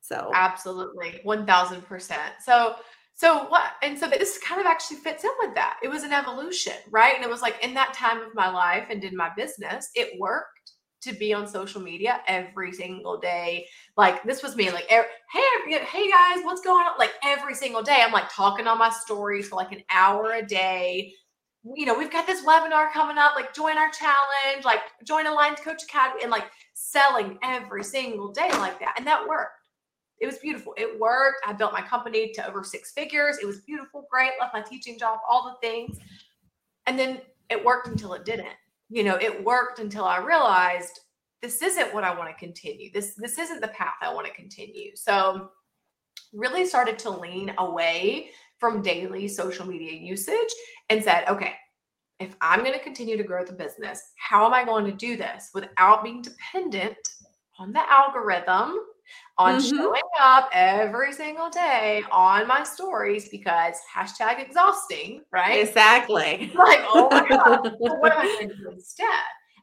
So 0.00 0.30
absolutely 0.34 1.20
1000%. 1.24 2.16
So 2.44 2.76
so 3.14 3.48
what 3.48 3.72
and 3.82 3.98
so 3.98 4.08
this 4.08 4.38
kind 4.38 4.60
of 4.60 4.66
actually 4.66 4.98
fits 4.98 5.24
in 5.24 5.30
with 5.40 5.54
that. 5.54 5.80
It 5.82 5.88
was 5.88 6.02
an 6.04 6.12
evolution, 6.12 6.74
right? 6.90 7.14
And 7.16 7.24
it 7.24 7.30
was 7.30 7.42
like 7.42 7.64
in 7.64 7.74
that 7.74 7.94
time 7.94 8.20
of 8.20 8.34
my 8.34 8.50
life 8.50 8.84
and 8.90 9.02
in 9.02 9.16
my 9.16 9.30
business, 9.36 9.90
it 9.94 10.20
worked 10.20 10.72
to 11.02 11.12
be 11.12 11.32
on 11.32 11.46
social 11.48 11.80
media 11.80 12.20
every 12.26 12.72
single 12.72 13.18
day. 13.18 13.66
Like 13.96 14.22
this 14.24 14.42
was 14.42 14.54
me, 14.54 14.70
like, 14.70 14.88
hey, 14.88 15.02
hey 15.32 16.10
guys, 16.10 16.44
what's 16.44 16.60
going 16.60 16.86
on? 16.86 16.98
Like 16.98 17.12
every 17.24 17.54
single 17.54 17.82
day, 17.82 18.02
I'm 18.04 18.12
like 18.12 18.30
talking 18.30 18.66
on 18.66 18.78
my 18.78 18.90
stories 18.90 19.48
for 19.48 19.56
like 19.56 19.72
an 19.72 19.82
hour 19.90 20.32
a 20.32 20.44
day, 20.44 21.12
you 21.74 21.86
know, 21.86 21.98
we've 21.98 22.10
got 22.10 22.26
this 22.26 22.44
webinar 22.44 22.92
coming 22.92 23.18
up, 23.18 23.34
like 23.34 23.54
join 23.54 23.76
our 23.76 23.90
challenge, 23.90 24.64
like 24.64 24.80
join 25.04 25.26
Aligned 25.26 25.58
Coach 25.58 25.82
Academy, 25.82 26.22
and 26.22 26.30
like 26.30 26.44
selling 26.74 27.38
every 27.42 27.82
single 27.82 28.30
day 28.30 28.50
like 28.52 28.78
that. 28.80 28.94
And 28.96 29.06
that 29.06 29.26
worked. 29.26 29.52
It 30.18 30.26
was 30.26 30.38
beautiful. 30.38 30.74
It 30.76 30.98
worked. 30.98 31.40
I 31.46 31.52
built 31.52 31.72
my 31.72 31.82
company 31.82 32.32
to 32.32 32.46
over 32.46 32.62
six 32.62 32.92
figures. 32.92 33.38
It 33.42 33.46
was 33.46 33.60
beautiful, 33.60 34.06
great, 34.10 34.32
left 34.40 34.54
my 34.54 34.62
teaching 34.62 34.98
job, 34.98 35.18
all 35.28 35.44
the 35.44 35.66
things. 35.66 35.98
And 36.86 36.98
then 36.98 37.20
it 37.50 37.62
worked 37.62 37.88
until 37.88 38.14
it 38.14 38.24
didn't. 38.24 38.54
You 38.88 39.02
know, 39.04 39.16
it 39.16 39.44
worked 39.44 39.78
until 39.78 40.04
I 40.04 40.18
realized 40.18 41.00
this 41.42 41.60
isn't 41.60 41.92
what 41.92 42.04
I 42.04 42.16
want 42.16 42.30
to 42.30 42.36
continue. 42.36 42.90
This 42.92 43.14
this 43.14 43.38
isn't 43.38 43.60
the 43.60 43.68
path 43.68 43.94
I 44.00 44.12
want 44.14 44.26
to 44.26 44.32
continue. 44.32 44.94
So 44.94 45.50
really 46.32 46.66
started 46.66 46.98
to 47.00 47.10
lean 47.10 47.52
away 47.58 48.30
from 48.58 48.82
daily 48.82 49.28
social 49.28 49.66
media 49.66 49.92
usage 49.92 50.52
and 50.88 51.02
said, 51.02 51.24
okay, 51.28 51.54
if 52.18 52.34
I'm 52.40 52.60
going 52.60 52.72
to 52.72 52.82
continue 52.82 53.16
to 53.16 53.22
grow 53.22 53.44
the 53.44 53.52
business, 53.52 54.00
how 54.16 54.46
am 54.46 54.54
I 54.54 54.64
going 54.64 54.86
to 54.86 54.92
do 54.92 55.16
this 55.16 55.50
without 55.54 56.02
being 56.02 56.22
dependent 56.22 56.96
on 57.58 57.72
the 57.72 57.90
algorithm, 57.90 58.78
on 59.38 59.56
mm-hmm. 59.56 59.76
showing 59.76 60.02
up 60.20 60.48
every 60.52 61.12
single 61.12 61.50
day 61.50 62.02
on 62.10 62.46
my 62.46 62.62
stories 62.62 63.28
because 63.28 63.76
hashtag 63.94 64.40
exhausting, 64.40 65.22
right? 65.30 65.60
Exactly. 65.66 66.50
Like, 66.54 66.80
oh 66.88 67.08
my 67.10 67.28
God, 67.28 67.74
what 67.78 68.12
am 68.12 68.18
I 68.18 68.24
going 68.24 68.48
to 68.48 68.56
do 68.56 68.70
instead? 68.72 69.06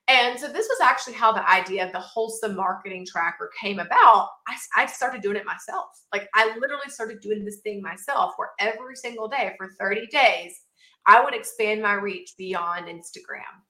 And 0.10 0.38
so 0.38 0.48
this 0.48 0.68
was 0.68 0.82
actually 0.82 1.14
how 1.14 1.32
the 1.32 1.50
idea 1.50 1.86
of 1.86 1.94
the 1.94 2.00
wholesome 2.00 2.56
marketing 2.56 3.06
tracker 3.10 3.50
came 3.60 3.80
about. 3.80 4.30
I, 4.48 4.58
I 4.76 4.86
started 4.86 5.22
doing 5.22 5.38
it 5.38 5.46
myself. 5.46 5.88
Like 6.12 6.28
I 6.36 6.58
literally 6.60 6.90
started 6.90 7.22
doing 7.22 7.46
this 7.46 7.60
thing 7.62 7.82
myself 7.82 8.34
where 8.36 8.50
every 8.60 8.96
single 8.96 9.30
day 9.30 9.54
for 9.58 9.72
30 9.80 10.08
days, 10.08 10.60
I 11.08 11.24
would 11.24 11.34
expand 11.34 11.82
my 11.82 11.94
reach 11.94 12.34
beyond 12.38 12.88
Instagram 12.88 13.62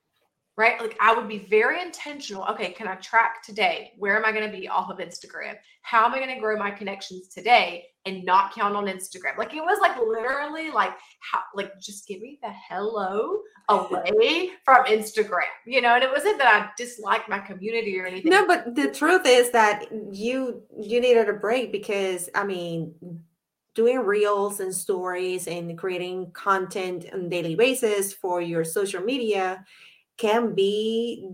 right? 0.56 0.80
Like 0.80 0.96
I 1.00 1.13
would 1.13 1.28
be 1.28 1.39
very 1.39 1.82
intentional. 1.82 2.44
Okay, 2.46 2.72
can 2.72 2.88
I 2.88 2.96
track 2.96 3.44
today? 3.44 3.92
Where 3.98 4.18
am 4.18 4.26
I 4.26 4.32
going 4.32 4.50
to 4.50 4.56
be 4.56 4.68
off 4.68 4.89
of 4.89 5.00
Instagram? 5.00 5.56
How 5.82 6.06
am 6.06 6.13
I 6.13 6.20
going 6.20 6.34
to 6.34 6.39
grow 6.39 6.58
my 6.58 6.72
connections 6.72 7.28
today 7.28 7.86
and 8.06 8.24
not 8.24 8.54
count 8.54 8.76
on 8.76 8.86
Instagram? 8.86 9.38
Like 9.38 9.54
it 9.54 9.62
was 9.62 9.80
like 9.82 9.98
literally 9.98 10.70
like 10.70 10.92
how 11.20 11.39
like 11.56 11.72
just 11.82 12.08
give 12.08 12.22
me 12.22 12.39
the 12.42 12.52
hello 12.70 13.39
away 13.70 14.52
from 14.63 14.86
Instagram, 14.86 15.42
you 15.66 15.82
know. 15.82 15.96
And 15.96 16.04
it 16.04 16.12
wasn't 16.12 16.38
that 16.38 16.54
I 16.54 16.70
disliked 16.78 17.30
my 17.30 17.39
community 17.39 18.00
or 18.00 18.06
anything. 18.06 18.32
No, 18.32 18.46
but 18.46 18.76
the 18.76 18.92
truth 18.92 19.24
is 19.26 19.52
that 19.52 19.86
you 20.12 20.62
you 20.80 21.02
needed 21.02 21.30
a 21.30 21.34
break 21.34 21.72
because 21.72 22.30
I 22.36 22.44
mean 22.44 22.94
doing 23.74 24.00
reels 24.00 24.60
and 24.60 24.74
stories 24.74 25.48
and 25.48 25.76
creating 25.78 26.32
content 26.34 27.08
on 27.12 27.28
daily 27.28 27.56
basis 27.56 28.13
for 28.13 28.39
your 28.39 28.63
social 28.63 29.02
media 29.02 29.66
can 30.17 30.54
be 30.54 31.30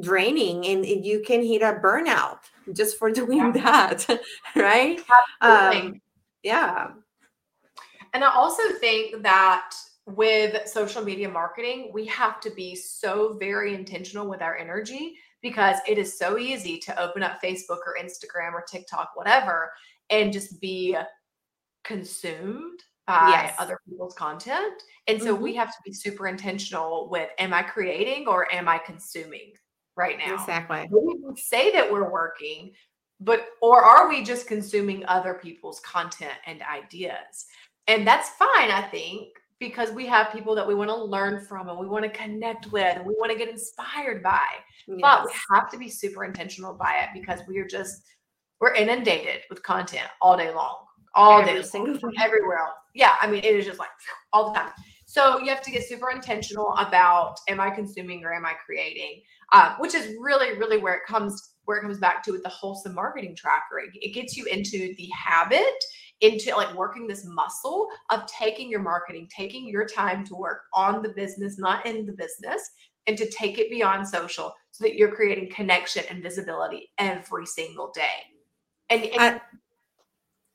draining 0.00 0.66
and 0.66 0.84
you 0.86 1.20
can 1.20 1.42
hit 1.42 1.62
a 1.62 1.80
burnout 1.82 2.38
just 2.72 2.98
for 2.98 3.10
doing 3.20 3.38
yeah. 3.38 3.50
that 3.52 4.20
right? 4.56 5.00
Um, 5.40 6.00
yeah. 6.42 6.90
And 8.12 8.24
i 8.24 8.34
also 8.34 8.62
think 8.80 9.22
that 9.22 9.74
with 10.06 10.66
social 10.68 11.02
media 11.02 11.28
marketing 11.28 11.90
we 11.92 12.06
have 12.06 12.40
to 12.40 12.50
be 12.50 12.74
so 12.74 13.36
very 13.38 13.74
intentional 13.74 14.28
with 14.28 14.40
our 14.40 14.56
energy 14.56 15.14
because 15.42 15.78
it 15.86 15.98
is 15.98 16.16
so 16.16 16.38
easy 16.38 16.78
to 16.78 16.98
open 17.00 17.22
up 17.22 17.42
facebook 17.42 17.78
or 17.84 17.96
instagram 18.00 18.52
or 18.52 18.62
tiktok 18.62 19.10
whatever 19.14 19.70
and 20.10 20.32
just 20.32 20.60
be 20.60 20.96
consumed 21.82 22.80
by 23.06 23.28
yes. 23.30 23.54
other 23.58 23.80
people's 23.88 24.14
content. 24.14 24.82
And 25.06 25.22
so 25.22 25.34
mm-hmm. 25.34 25.42
we 25.42 25.54
have 25.54 25.68
to 25.68 25.78
be 25.84 25.92
super 25.92 26.26
intentional 26.26 27.08
with 27.10 27.30
am 27.38 27.54
I 27.54 27.62
creating 27.62 28.26
or 28.26 28.52
am 28.52 28.68
I 28.68 28.78
consuming 28.78 29.52
right 29.96 30.18
now? 30.18 30.34
Exactly. 30.34 30.88
We 30.90 31.16
say 31.36 31.70
that 31.72 31.90
we're 31.90 32.10
working, 32.10 32.72
but 33.20 33.46
or 33.62 33.82
are 33.82 34.08
we 34.08 34.24
just 34.24 34.48
consuming 34.48 35.04
other 35.06 35.34
people's 35.34 35.80
content 35.80 36.34
and 36.46 36.60
ideas? 36.62 37.46
And 37.86 38.06
that's 38.06 38.30
fine, 38.30 38.72
I 38.72 38.82
think, 38.90 39.28
because 39.60 39.92
we 39.92 40.06
have 40.06 40.32
people 40.32 40.56
that 40.56 40.66
we 40.66 40.74
want 40.74 40.90
to 40.90 40.96
learn 40.96 41.44
from 41.46 41.68
and 41.68 41.78
we 41.78 41.86
want 41.86 42.04
to 42.04 42.10
connect 42.10 42.72
with 42.72 42.96
and 42.96 43.06
we 43.06 43.14
want 43.14 43.30
to 43.30 43.38
get 43.38 43.48
inspired 43.48 44.22
by. 44.22 44.46
Yes. 44.88 44.98
But 45.00 45.26
we 45.26 45.30
have 45.50 45.70
to 45.70 45.78
be 45.78 45.88
super 45.88 46.24
intentional 46.24 46.74
by 46.74 47.04
it 47.04 47.10
because 47.14 47.40
we 47.46 47.58
are 47.58 47.66
just 47.66 48.02
we're 48.60 48.74
inundated 48.74 49.42
with 49.50 49.62
content 49.62 50.08
all 50.20 50.36
day 50.36 50.52
long 50.52 50.78
all 51.16 51.40
Every 51.40 51.54
day, 51.54 51.62
single 51.62 51.98
from 51.98 52.12
everywhere 52.20 52.58
else. 52.58 52.76
Yeah, 52.96 53.14
I 53.20 53.26
mean, 53.26 53.44
it 53.44 53.54
is 53.54 53.66
just 53.66 53.78
like 53.78 53.90
all 54.32 54.52
the 54.52 54.58
time. 54.58 54.72
So 55.04 55.38
you 55.38 55.50
have 55.50 55.62
to 55.62 55.70
get 55.70 55.84
super 55.84 56.10
intentional 56.10 56.74
about 56.78 57.36
am 57.48 57.60
I 57.60 57.70
consuming 57.70 58.24
or 58.24 58.34
am 58.34 58.44
I 58.44 58.54
creating, 58.54 59.22
uh, 59.52 59.76
which 59.78 59.94
is 59.94 60.16
really, 60.20 60.58
really 60.58 60.78
where 60.78 60.94
it 60.94 61.02
comes 61.06 61.52
where 61.66 61.78
it 61.78 61.82
comes 61.82 61.98
back 61.98 62.22
to 62.22 62.32
with 62.32 62.42
the 62.42 62.48
wholesome 62.48 62.94
marketing 62.94 63.34
tracker. 63.36 63.82
It, 63.92 64.14
gets 64.14 64.36
you 64.36 64.44
into 64.46 64.94
the 64.96 65.08
habit, 65.16 65.84
into 66.20 66.54
like 66.56 66.72
working 66.74 67.06
this 67.08 67.24
muscle 67.24 67.88
of 68.10 68.24
taking 68.26 68.70
your 68.70 68.82
marketing, 68.82 69.28
taking 69.36 69.68
your 69.68 69.84
time 69.84 70.24
to 70.26 70.36
work 70.36 70.62
on 70.72 71.02
the 71.02 71.08
business, 71.08 71.58
not 71.58 71.84
in 71.84 72.06
the 72.06 72.12
business, 72.12 72.70
and 73.08 73.18
to 73.18 73.28
take 73.30 73.58
it 73.58 73.68
beyond 73.68 74.06
social 74.06 74.54
so 74.70 74.84
that 74.84 74.94
you're 74.94 75.14
creating 75.14 75.50
connection 75.50 76.04
and 76.08 76.22
visibility 76.22 76.90
every 76.98 77.46
single 77.46 77.90
day 77.92 78.22
And, 78.90 79.04
and 79.04 79.20
I, 79.20 79.40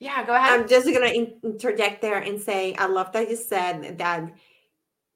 yeah, 0.02 0.26
go 0.26 0.34
ahead. 0.36 0.60
I'm 0.60 0.68
just 0.68 0.92
gonna 0.92 1.06
in- 1.06 1.36
interject 1.44 2.02
there 2.02 2.18
and 2.18 2.42
say 2.42 2.74
I 2.74 2.88
love 2.88 3.12
that 3.12 3.30
you 3.30 3.36
said 3.36 4.00
that 4.00 4.34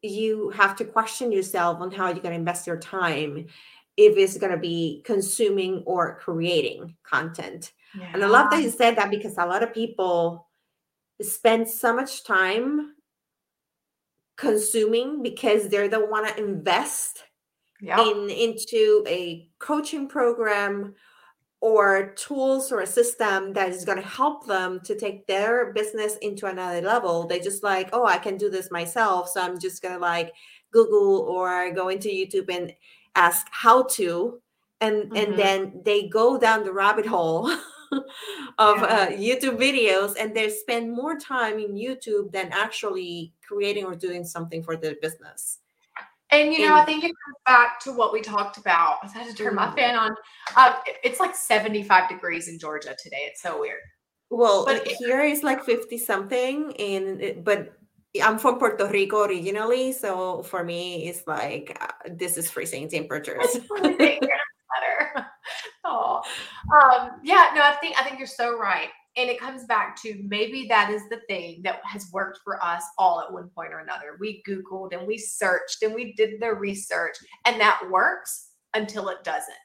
you 0.04 0.52
have 0.52 0.76
to 0.76 0.86
question 0.86 1.32
yourself 1.32 1.82
on 1.82 1.90
how 1.90 2.10
you're 2.10 2.22
gonna 2.22 2.36
invest 2.36 2.68
your 2.68 2.78
time 2.78 3.48
if 3.98 4.16
it's 4.16 4.38
gonna 4.38 4.60
be 4.60 5.02
consuming 5.04 5.82
or 5.88 6.20
creating 6.20 6.96
content. 7.02 7.74
Yeah. 7.98 8.12
And 8.14 8.24
I 8.24 8.28
love 8.28 8.52
that 8.52 8.62
you 8.62 8.70
said 8.70 8.96
that 8.98 9.10
because 9.10 9.40
a 9.40 9.46
lot 9.48 9.64
of 9.64 9.74
people 9.74 10.48
spend 11.20 11.68
so 11.68 11.92
much 11.96 12.24
time 12.24 12.94
consuming 14.38 15.24
because 15.24 15.68
they're 15.68 15.88
the 15.88 16.06
want 16.06 16.28
to 16.28 16.38
invest 16.38 17.24
yep. 17.82 17.98
in 18.00 18.30
into 18.30 19.04
a 19.08 19.50
coaching 19.58 20.08
program 20.08 20.94
or 21.62 22.14
tools 22.16 22.72
or 22.72 22.82
a 22.82 22.88
system 22.88 23.54
that 23.54 23.70
is 23.70 23.86
going 23.86 23.98
to 23.98 24.08
help 24.08 24.46
them 24.46 24.80
to 24.84 24.98
take 24.98 25.26
their 25.26 25.74
business 25.74 26.18
into 26.18 26.46
another 26.46 26.82
level 26.82 27.28
they 27.28 27.40
just 27.40 27.64
like 27.64 27.90
oh 27.94 28.06
i 28.06 28.18
can 28.18 28.38
do 28.38 28.50
this 28.50 28.70
myself 28.72 29.30
so 29.30 29.42
i'm 29.42 29.60
just 29.60 29.82
going 29.82 29.94
to 29.94 30.00
like 30.00 30.34
google 30.72 31.20
or 31.22 31.72
go 31.74 31.90
into 31.90 32.10
youtube 32.10 32.54
and 32.54 32.74
ask 33.16 33.48
how 33.52 33.84
to 33.84 34.42
and 34.82 35.04
mm-hmm. 35.04 35.16
and 35.16 35.40
then 35.40 35.82
they 35.86 36.08
go 36.08 36.38
down 36.38 36.64
the 36.64 36.74
rabbit 36.74 37.06
hole 37.06 37.50
of 38.58 38.78
yeah. 38.78 38.86
uh, 38.86 39.08
YouTube 39.12 39.58
videos 39.58 40.16
and 40.20 40.36
they 40.36 40.50
spend 40.50 40.92
more 40.92 41.18
time 41.18 41.60
in 41.60 41.76
YouTube 41.76 42.32
than 42.32 42.50
actually 42.52 43.34
creating 43.48 43.86
or 43.86 43.96
doing 43.96 44.24
something 44.24 44.64
for 44.64 44.76
their 44.76 44.96
business. 45.02 45.60
And 46.42 46.54
you 46.54 46.68
know, 46.68 46.76
I 46.76 46.84
think 46.86 47.04
it 47.04 47.08
comes 47.08 47.38
back 47.46 47.80
to 47.82 47.92
what 47.92 48.12
we 48.12 48.22
talked 48.22 48.58
about. 48.58 48.98
I 49.04 49.08
had 49.08 49.28
to 49.28 49.34
turn 49.34 49.56
my 49.56 49.74
fan 49.76 49.96
on. 49.96 50.16
Um, 50.58 50.74
it's 51.04 51.20
like 51.20 51.36
75 51.36 52.10
degrees 52.10 52.48
in 52.48 52.60
Georgia 52.60 52.96
today. 53.02 53.22
It's 53.24 53.42
so 53.42 53.60
weird. 53.60 53.80
Well, 54.30 54.66
but 54.66 54.86
here 54.88 55.22
is 55.22 55.44
like 55.44 55.64
50 55.64 55.98
something, 55.98 56.76
and 56.78 57.44
but 57.44 57.74
I'm 58.22 58.38
from 58.38 58.60
Puerto 58.60 58.88
Rico 58.88 59.24
originally, 59.24 59.92
so 59.94 60.44
for 60.44 60.64
me, 60.64 61.08
it's 61.08 61.26
like 61.28 61.78
uh, 61.80 62.10
this 62.10 62.38
is 62.38 62.50
freezing 62.50 62.90
temperatures. 62.90 63.58
oh, 65.84 66.22
um, 66.74 67.12
yeah, 67.24 67.52
no, 67.56 67.62
I 67.62 67.78
think 67.80 67.98
I 68.00 68.04
think 68.04 68.18
you're 68.18 68.28
so 68.28 68.58
right, 68.58 68.90
and 69.18 69.30
it 69.30 69.40
comes 69.40 69.66
back 69.66 70.02
to 70.02 70.22
maybe 70.28 70.68
that 70.68 70.92
is 70.92 71.02
the 71.10 71.22
thing 71.28 71.62
that 71.64 71.80
has 71.84 72.10
worked 72.12 72.40
for 72.44 72.62
us 72.64 72.84
all 72.98 73.22
at 73.22 73.32
one 73.32 73.50
point 73.50 73.74
or 73.74 73.80
another. 73.80 74.18
We 74.20 74.44
Googled 74.48 74.98
and 74.98 75.08
we 75.08 75.18
searched 75.18 75.84
and 75.84 75.94
we 75.94 76.14
did 76.14 76.42
the 76.42 76.54
research, 76.54 77.16
and 77.46 77.60
that 77.60 77.82
works 77.90 78.50
until 78.74 79.10
it 79.10 79.24
doesn't. 79.24 79.56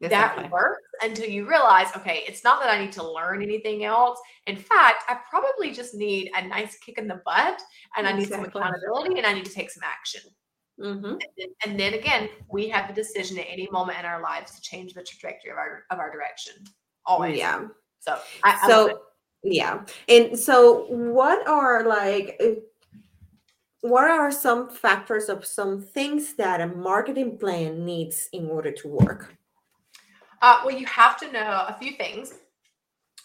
That 0.00 0.50
works 0.52 0.82
until 1.02 1.28
you 1.28 1.48
realize, 1.48 1.88
okay, 1.96 2.22
it's 2.28 2.44
not 2.44 2.60
that 2.60 2.70
I 2.70 2.80
need 2.80 2.92
to 2.92 3.08
learn 3.08 3.42
anything 3.42 3.84
else. 3.84 4.20
In 4.46 4.56
fact, 4.56 5.02
I 5.08 5.18
probably 5.28 5.72
just 5.72 5.94
need 5.94 6.30
a 6.36 6.46
nice 6.46 6.78
kick 6.78 6.98
in 6.98 7.08
the 7.08 7.20
butt 7.24 7.60
and 7.96 8.06
exactly. 8.06 8.06
I 8.06 8.16
need 8.16 8.28
some 8.28 8.44
accountability 8.44 9.18
and 9.18 9.26
I 9.26 9.32
need 9.32 9.44
to 9.44 9.52
take 9.52 9.70
some 9.70 9.82
action. 9.84 10.20
Mm-hmm. 10.80 11.04
And, 11.04 11.22
then, 11.36 11.48
and, 11.66 11.80
then, 11.80 11.94
again, 11.94 12.28
we 12.52 12.68
have 12.68 12.86
the 12.86 12.94
decision 12.94 13.38
at 13.38 13.46
any 13.48 13.68
moment 13.72 13.98
in 13.98 14.04
our 14.04 14.22
lives 14.22 14.54
to 14.54 14.60
change 14.60 14.94
the 14.94 15.02
trajectory 15.02 15.50
of 15.50 15.56
our 15.56 15.82
of 15.90 15.98
our 15.98 16.12
direction. 16.12 16.54
Always. 17.04 17.38
Yeah. 17.38 17.66
So 18.00 18.18
I, 18.44 18.66
so 18.66 18.90
I 18.90 18.94
yeah. 19.42 19.84
And 20.08 20.38
so 20.38 20.86
what 20.88 21.46
are 21.46 21.86
like 21.86 22.40
uh, 22.42 22.60
what 23.80 24.04
are 24.04 24.30
some 24.32 24.68
factors 24.68 25.28
of 25.28 25.46
some 25.46 25.80
things 25.80 26.34
that 26.34 26.60
a 26.60 26.66
marketing 26.66 27.38
plan 27.38 27.84
needs 27.84 28.28
in 28.32 28.48
order 28.48 28.72
to 28.72 28.88
work? 28.88 29.36
Uh, 30.42 30.62
well, 30.64 30.76
you 30.76 30.86
have 30.86 31.18
to 31.20 31.30
know 31.32 31.64
a 31.68 31.76
few 31.78 31.92
things. 31.92 32.34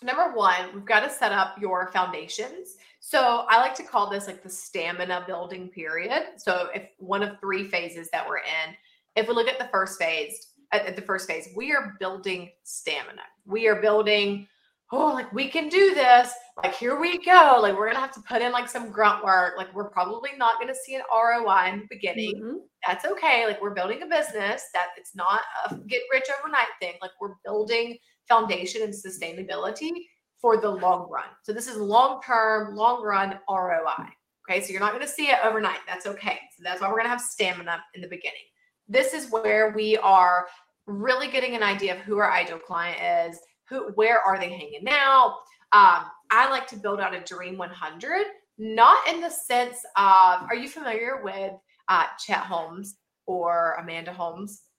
Number 0.04 0.32
one, 0.34 0.74
we've 0.74 0.86
got 0.86 1.02
to 1.02 1.10
set 1.10 1.32
up 1.32 1.60
your 1.60 1.92
foundations. 1.92 2.76
So 3.00 3.46
I 3.50 3.58
like 3.58 3.76
to 3.76 3.84
call 3.84 4.10
this 4.10 4.28
like 4.28 4.44
the 4.44 4.50
stamina 4.50 5.24
building 5.28 5.70
period. 5.70 6.24
So 6.38 6.70
if 6.74 6.84
one 6.98 7.24
of 7.24 7.40
three 7.40 7.68
phases 7.68 8.10
that 8.12 8.28
we're 8.28 8.38
in, 8.38 8.76
if 9.16 9.28
we 9.28 9.34
look 9.34 9.48
at 9.48 9.60
the 9.60 9.70
first 9.72 10.00
phase, 10.00 10.48
at 10.72 10.96
the 10.96 11.02
first 11.02 11.28
phase, 11.28 11.50
we 11.56 11.74
are 11.74 11.96
building 12.00 12.52
stamina. 12.64 13.22
We 13.46 13.68
are 13.68 13.82
building, 13.82 14.48
oh, 14.94 15.14
like 15.14 15.32
we 15.34 15.50
can 15.50 15.70
do 15.70 15.94
this. 15.94 16.32
Like 16.64 16.76
here 16.76 17.00
we 17.00 17.18
go. 17.18 17.58
Like 17.62 17.76
we're 17.76 17.88
gonna 17.88 18.00
have 18.00 18.14
to 18.14 18.22
put 18.22 18.42
in 18.42 18.52
like 18.52 18.70
some 18.70 18.92
grunt 18.92 19.24
work. 19.24 19.56
Like 19.58 19.74
we're 19.74 19.90
probably 19.90 20.32
not 20.38 20.60
gonna 20.60 20.76
see 20.86 20.96
an 20.96 21.02
ROI 21.12 21.70
in 21.74 21.80
the 21.80 21.88
beginning. 21.90 22.36
Mm-hmm. 22.36 22.58
That's 22.88 23.06
okay. 23.06 23.46
Like 23.48 23.62
we're 23.62 23.74
building 23.74 24.04
a 24.04 24.06
business 24.06 24.64
that 24.74 24.88
it's 24.98 25.16
not 25.16 25.42
a 25.70 25.76
get 25.76 26.02
rich 26.12 26.26
overnight 26.40 26.68
thing. 26.80 26.94
Like 27.02 27.12
we're 27.20 27.36
building 27.44 27.98
foundation 28.30 28.84
and 28.84 28.94
sustainability 28.94 29.92
for 30.40 30.58
the 30.58 30.70
long 30.70 31.10
run. 31.10 31.26
So 31.44 31.54
this 31.54 31.68
is 31.68 31.78
long 31.78 32.22
term, 32.22 32.76
long 32.76 33.02
run 33.02 33.40
ROI. 33.50 34.10
Okay, 34.50 34.62
so 34.62 34.72
you're 34.72 34.82
not 34.82 34.92
going 34.92 35.06
to 35.06 35.08
see 35.08 35.28
it 35.28 35.38
overnight. 35.42 35.80
That's 35.88 36.06
okay. 36.06 36.38
So 36.58 36.64
that's 36.64 36.82
why 36.82 36.88
we're 36.88 36.96
going 36.96 37.06
to 37.06 37.12
have 37.12 37.22
stamina 37.22 37.82
in 37.96 38.02
the 38.02 38.10
beginning. 38.10 38.44
This 38.90 39.14
is 39.14 39.32
where 39.32 39.72
we 39.74 39.96
are 39.98 40.48
really 40.86 41.30
getting 41.30 41.56
an 41.56 41.64
idea 41.64 41.96
of 41.96 42.02
who 42.02 42.18
our 42.18 42.30
ideal 42.30 42.60
client 42.60 43.32
is, 43.32 43.40
who, 43.70 43.92
where 43.94 44.20
are 44.20 44.40
they 44.40 44.50
hanging 44.50 44.88
out. 44.90 45.38
Um, 45.72 46.06
I 46.32 46.50
like 46.50 46.68
to 46.68 46.76
build 46.76 47.00
out 47.00 47.16
a 47.16 47.22
dream 47.22 47.58
100, 47.58 48.26
not 48.58 49.08
in 49.08 49.22
the 49.22 49.30
sense 49.30 49.84
of, 49.98 50.44
are 50.44 50.56
you 50.56 50.70
familiar 50.70 51.22
with 51.24 51.54
uh, 51.90 52.06
Chet 52.20 52.38
Holmes 52.38 52.96
or 53.26 53.76
Amanda 53.80 54.14
Holmes? 54.14 54.64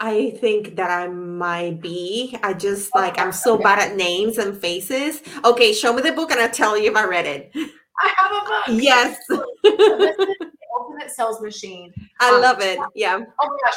I 0.00 0.36
think 0.40 0.76
that 0.76 0.90
I 0.90 1.08
might 1.08 1.80
be. 1.80 2.36
I 2.42 2.52
just 2.52 2.94
like 2.94 3.18
I'm 3.18 3.32
so 3.32 3.56
bad 3.56 3.78
at 3.78 3.96
names 3.96 4.38
and 4.38 4.56
faces. 4.56 5.22
Okay, 5.44 5.72
show 5.72 5.92
me 5.92 6.02
the 6.02 6.12
book 6.12 6.32
and 6.32 6.40
I'll 6.40 6.50
tell 6.50 6.76
you 6.76 6.90
if 6.90 6.96
I 6.96 7.04
read 7.04 7.26
it. 7.26 7.50
I 7.54 8.12
have 8.16 8.32
a 8.32 8.72
book. 8.72 8.82
Yes. 8.82 9.16
the 9.28 10.36
ultimate 10.78 11.10
sales 11.10 11.40
machine. 11.40 11.92
I 12.20 12.34
um, 12.34 12.42
love 12.42 12.60
it. 12.60 12.78
Yeah. 12.94 13.20
Oh 13.40 13.48
my 13.48 13.56
gosh. 13.64 13.74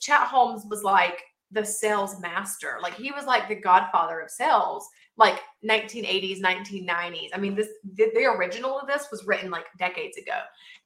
Chet 0.00 0.20
Holmes 0.20 0.64
was 0.70 0.84
like 0.84 1.22
the 1.50 1.64
sales 1.64 2.20
master. 2.20 2.78
Like 2.82 2.94
he 2.94 3.10
was 3.10 3.24
like 3.24 3.48
the 3.48 3.54
godfather 3.54 4.20
of 4.20 4.30
sales, 4.30 4.86
like 5.16 5.40
1980s, 5.68 6.40
1990s. 6.40 7.28
I 7.32 7.38
mean, 7.38 7.54
this 7.54 7.68
the, 7.94 8.10
the 8.14 8.26
original 8.26 8.78
of 8.78 8.86
this 8.86 9.08
was 9.10 9.24
written 9.26 9.50
like 9.50 9.64
decades 9.78 10.18
ago. 10.18 10.40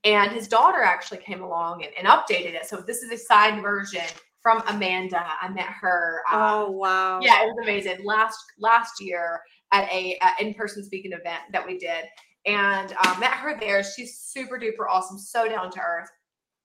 And 0.04 0.32
his 0.32 0.48
daughter 0.48 0.82
actually 0.82 1.18
came 1.18 1.42
along 1.42 1.84
and, 1.84 1.92
and 1.96 2.06
updated 2.06 2.54
it. 2.54 2.66
So 2.66 2.78
this 2.78 3.02
is 3.02 3.10
a 3.10 3.16
side 3.16 3.60
version 3.62 4.04
from 4.42 4.62
Amanda. 4.68 5.24
I 5.40 5.48
met 5.48 5.68
her. 5.80 6.22
Um, 6.30 6.40
oh 6.42 6.70
wow! 6.72 7.20
Yeah, 7.20 7.42
it 7.42 7.46
was 7.46 7.58
amazing. 7.62 8.04
Last 8.04 8.38
last 8.58 9.00
year 9.00 9.40
at 9.72 9.90
a 9.90 10.18
in 10.40 10.54
person 10.54 10.84
speaking 10.84 11.12
event 11.12 11.42
that 11.52 11.64
we 11.64 11.78
did, 11.78 12.04
and 12.46 12.92
um, 13.06 13.20
met 13.20 13.32
her 13.32 13.58
there. 13.58 13.82
She's 13.84 14.18
super 14.18 14.58
duper 14.58 14.88
awesome, 14.90 15.18
so 15.18 15.48
down 15.48 15.70
to 15.70 15.80
earth. 15.80 16.10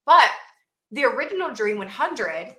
But 0.05 0.31
the 0.91 1.05
original 1.05 1.53
Dream 1.53 1.77
100 1.77 2.55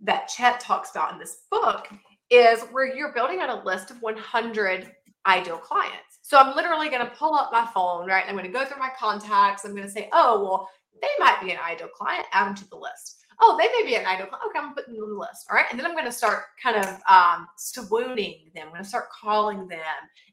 that 0.00 0.28
Chet 0.28 0.60
talks 0.60 0.90
about 0.90 1.12
in 1.12 1.18
this 1.18 1.42
book 1.50 1.88
is 2.30 2.60
where 2.70 2.94
you're 2.94 3.12
building 3.12 3.40
out 3.40 3.50
a 3.50 3.64
list 3.64 3.90
of 3.90 4.00
100 4.00 4.92
ideal 5.26 5.58
clients. 5.58 6.18
So 6.22 6.38
I'm 6.38 6.54
literally 6.54 6.88
going 6.88 7.04
to 7.04 7.12
pull 7.16 7.34
up 7.34 7.50
my 7.52 7.66
phone, 7.74 8.06
right? 8.06 8.24
I'm 8.26 8.34
going 8.34 8.46
to 8.46 8.52
go 8.52 8.64
through 8.64 8.78
my 8.78 8.90
contacts. 8.98 9.64
I'm 9.64 9.72
going 9.72 9.86
to 9.86 9.90
say, 9.90 10.08
oh, 10.12 10.42
well, 10.42 10.68
they 11.00 11.08
might 11.18 11.40
be 11.42 11.52
an 11.52 11.58
ideal 11.58 11.88
client. 11.88 12.26
Add 12.32 12.48
them 12.48 12.54
to 12.56 12.68
the 12.68 12.76
list 12.76 13.18
oh, 13.40 13.56
they 13.58 13.68
may 13.68 13.88
be 13.88 13.96
an 13.96 14.06
ideal 14.06 14.26
client. 14.26 14.44
Okay, 14.48 14.58
I'm 14.58 14.74
putting 14.74 14.94
them 14.94 15.04
on 15.04 15.10
the 15.10 15.18
list. 15.18 15.46
All 15.50 15.56
right. 15.56 15.66
And 15.70 15.78
then 15.78 15.86
I'm 15.86 15.92
going 15.92 16.04
to 16.04 16.12
start 16.12 16.44
kind 16.62 16.76
of 16.76 17.00
um, 17.08 17.46
swooning 17.56 18.50
them. 18.54 18.66
I'm 18.66 18.72
going 18.72 18.82
to 18.82 18.88
start 18.88 19.06
calling 19.10 19.68
them 19.68 19.80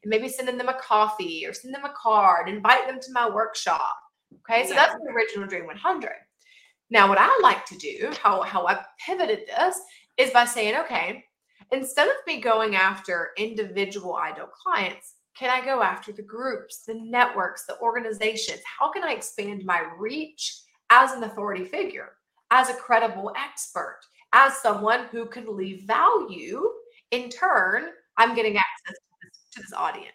and 0.02 0.10
maybe 0.10 0.28
sending 0.28 0.58
them 0.58 0.68
a 0.68 0.78
coffee 0.80 1.44
or 1.46 1.52
send 1.52 1.74
them 1.74 1.84
a 1.84 1.92
card, 2.00 2.48
invite 2.48 2.86
them 2.86 2.98
to 3.00 3.12
my 3.12 3.28
workshop. 3.28 3.96
Okay. 4.48 4.62
Yeah. 4.62 4.68
So 4.68 4.74
that's 4.74 4.94
the 4.94 5.12
original 5.14 5.46
Dream 5.46 5.66
100. 5.66 6.10
Now, 6.90 7.08
what 7.08 7.18
I 7.18 7.38
like 7.42 7.64
to 7.66 7.76
do, 7.78 8.12
how, 8.22 8.42
how 8.42 8.66
I 8.66 8.84
pivoted 9.04 9.40
this, 9.46 9.80
is 10.16 10.30
by 10.30 10.44
saying, 10.44 10.76
okay, 10.76 11.24
instead 11.72 12.08
of 12.08 12.14
me 12.26 12.40
going 12.40 12.76
after 12.76 13.30
individual 13.36 14.16
ideal 14.16 14.48
clients, 14.62 15.14
can 15.36 15.50
I 15.50 15.64
go 15.64 15.82
after 15.82 16.12
the 16.12 16.22
groups, 16.22 16.84
the 16.86 16.94
networks, 16.94 17.66
the 17.66 17.78
organizations? 17.80 18.60
How 18.78 18.90
can 18.90 19.04
I 19.04 19.12
expand 19.12 19.64
my 19.64 19.82
reach 19.98 20.60
as 20.90 21.12
an 21.12 21.24
authority 21.24 21.64
figure? 21.64 22.12
as 22.50 22.68
a 22.68 22.74
credible 22.74 23.32
expert, 23.36 24.00
as 24.32 24.56
someone 24.58 25.06
who 25.10 25.26
can 25.26 25.56
leave 25.56 25.84
value. 25.84 26.68
In 27.10 27.28
turn, 27.28 27.90
I'm 28.16 28.34
getting 28.34 28.56
access 28.56 28.94
to 28.94 29.14
this, 29.22 29.38
to 29.52 29.60
this 29.60 29.72
audience. 29.72 30.12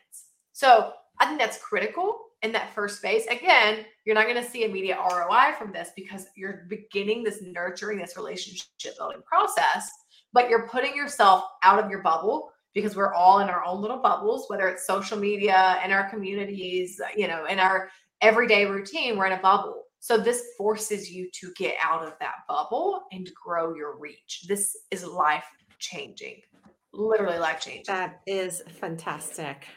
So 0.54 0.94
I 1.20 1.26
think 1.26 1.40
that's 1.40 1.58
critical 1.58 2.20
in 2.42 2.52
that 2.54 2.74
first 2.74 3.02
phase. 3.02 3.26
Again, 3.28 3.86
you're 4.06 4.16
not 4.16 4.28
going 4.28 4.44
to 4.44 4.50
see 4.50 4.64
immediate 4.64 4.98
ROI 4.98 5.54
from 5.58 5.72
this 5.72 5.90
because 5.96 6.26
you're 6.36 6.66
beginning 6.70 7.24
this 7.24 7.42
nurturing, 7.42 8.00
this 8.00 8.18
relationship 8.18 8.98
building 8.98 9.22
process, 9.26 9.90
but 10.34 10.50
you're 10.50 10.68
putting 10.68 10.96
yourself 10.96 11.44
out 11.64 11.84
of 11.84 11.90
your 11.90 12.02
bubble 12.02 12.52
because 12.74 12.96
we're 12.96 13.14
all 13.14 13.40
in 13.40 13.50
our 13.50 13.64
own 13.66 13.82
little 13.82 14.02
bubbles, 14.02 14.46
whether 14.48 14.68
it's 14.68 14.88
social 14.88 15.18
media, 15.18 15.80
in 15.84 15.92
our 15.92 16.10
communities, 16.10 17.00
you 17.16 17.28
know, 17.28 17.46
in 17.46 17.60
our 17.60 17.90
everyday 18.22 18.66
routine, 18.66 19.18
we're 19.18 19.26
in 19.26 19.34
a 19.34 19.42
bubble. 19.42 19.84
So 20.00 20.18
this 20.18 20.54
forces 20.58 21.12
you 21.12 21.30
to 21.42 21.52
get 21.58 21.76
out 21.80 22.04
of 22.04 22.14
that 22.20 22.38
bubble 22.48 23.04
and 23.12 23.30
grow 23.36 23.76
your 23.76 24.00
reach. 24.00 24.46
This 24.48 24.76
is 24.90 25.06
life 25.06 25.46
changing. 25.80 26.42
literally 26.94 27.38
life 27.38 27.60
changing. 27.60 27.84
That 27.88 28.22
is 28.26 28.62
fantastic. 28.80 29.68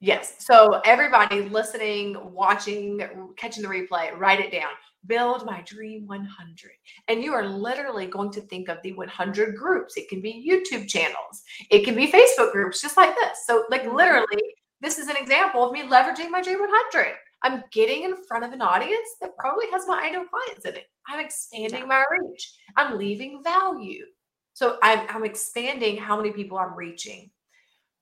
Yes. 0.00 0.36
So 0.38 0.80
everybody 0.84 1.42
listening, 1.42 2.16
watching, 2.32 3.00
catching 3.36 3.62
the 3.62 3.68
replay, 3.68 4.16
write 4.16 4.40
it 4.40 4.52
down. 4.52 4.70
Build 5.06 5.44
my 5.44 5.62
dream 5.62 6.06
100. 6.06 6.70
And 7.08 7.22
you 7.22 7.32
are 7.32 7.46
literally 7.46 8.06
going 8.06 8.30
to 8.32 8.40
think 8.42 8.68
of 8.68 8.78
the 8.82 8.92
100 8.92 9.56
groups. 9.56 9.96
It 9.96 10.08
can 10.08 10.20
be 10.20 10.46
YouTube 10.48 10.88
channels. 10.88 11.42
It 11.70 11.84
can 11.84 11.94
be 11.96 12.10
Facebook 12.10 12.52
groups 12.52 12.80
just 12.80 12.96
like 12.96 13.14
this. 13.16 13.40
So 13.46 13.64
like 13.70 13.82
mm-hmm. 13.82 13.96
literally 13.96 14.42
this 14.80 14.98
is 14.98 15.08
an 15.08 15.16
example 15.16 15.64
of 15.64 15.72
me 15.72 15.82
leveraging 15.82 16.30
my 16.30 16.40
dream 16.40 16.60
100. 16.60 17.14
I'm 17.42 17.64
getting 17.72 18.04
in 18.04 18.22
front 18.24 18.44
of 18.44 18.52
an 18.52 18.62
audience 18.62 19.08
that 19.20 19.36
probably 19.36 19.66
has 19.72 19.86
my 19.86 20.04
ideal 20.04 20.24
clients 20.24 20.64
in 20.64 20.74
it. 20.74 20.86
I'm 21.08 21.24
expanding 21.24 21.88
my 21.88 22.04
reach. 22.10 22.52
I'm 22.76 22.98
leaving 22.98 23.42
value. 23.42 24.04
So 24.54 24.78
I'm, 24.82 25.06
I'm 25.08 25.24
expanding 25.24 25.96
how 25.96 26.16
many 26.16 26.32
people 26.32 26.58
I'm 26.58 26.74
reaching. 26.76 27.30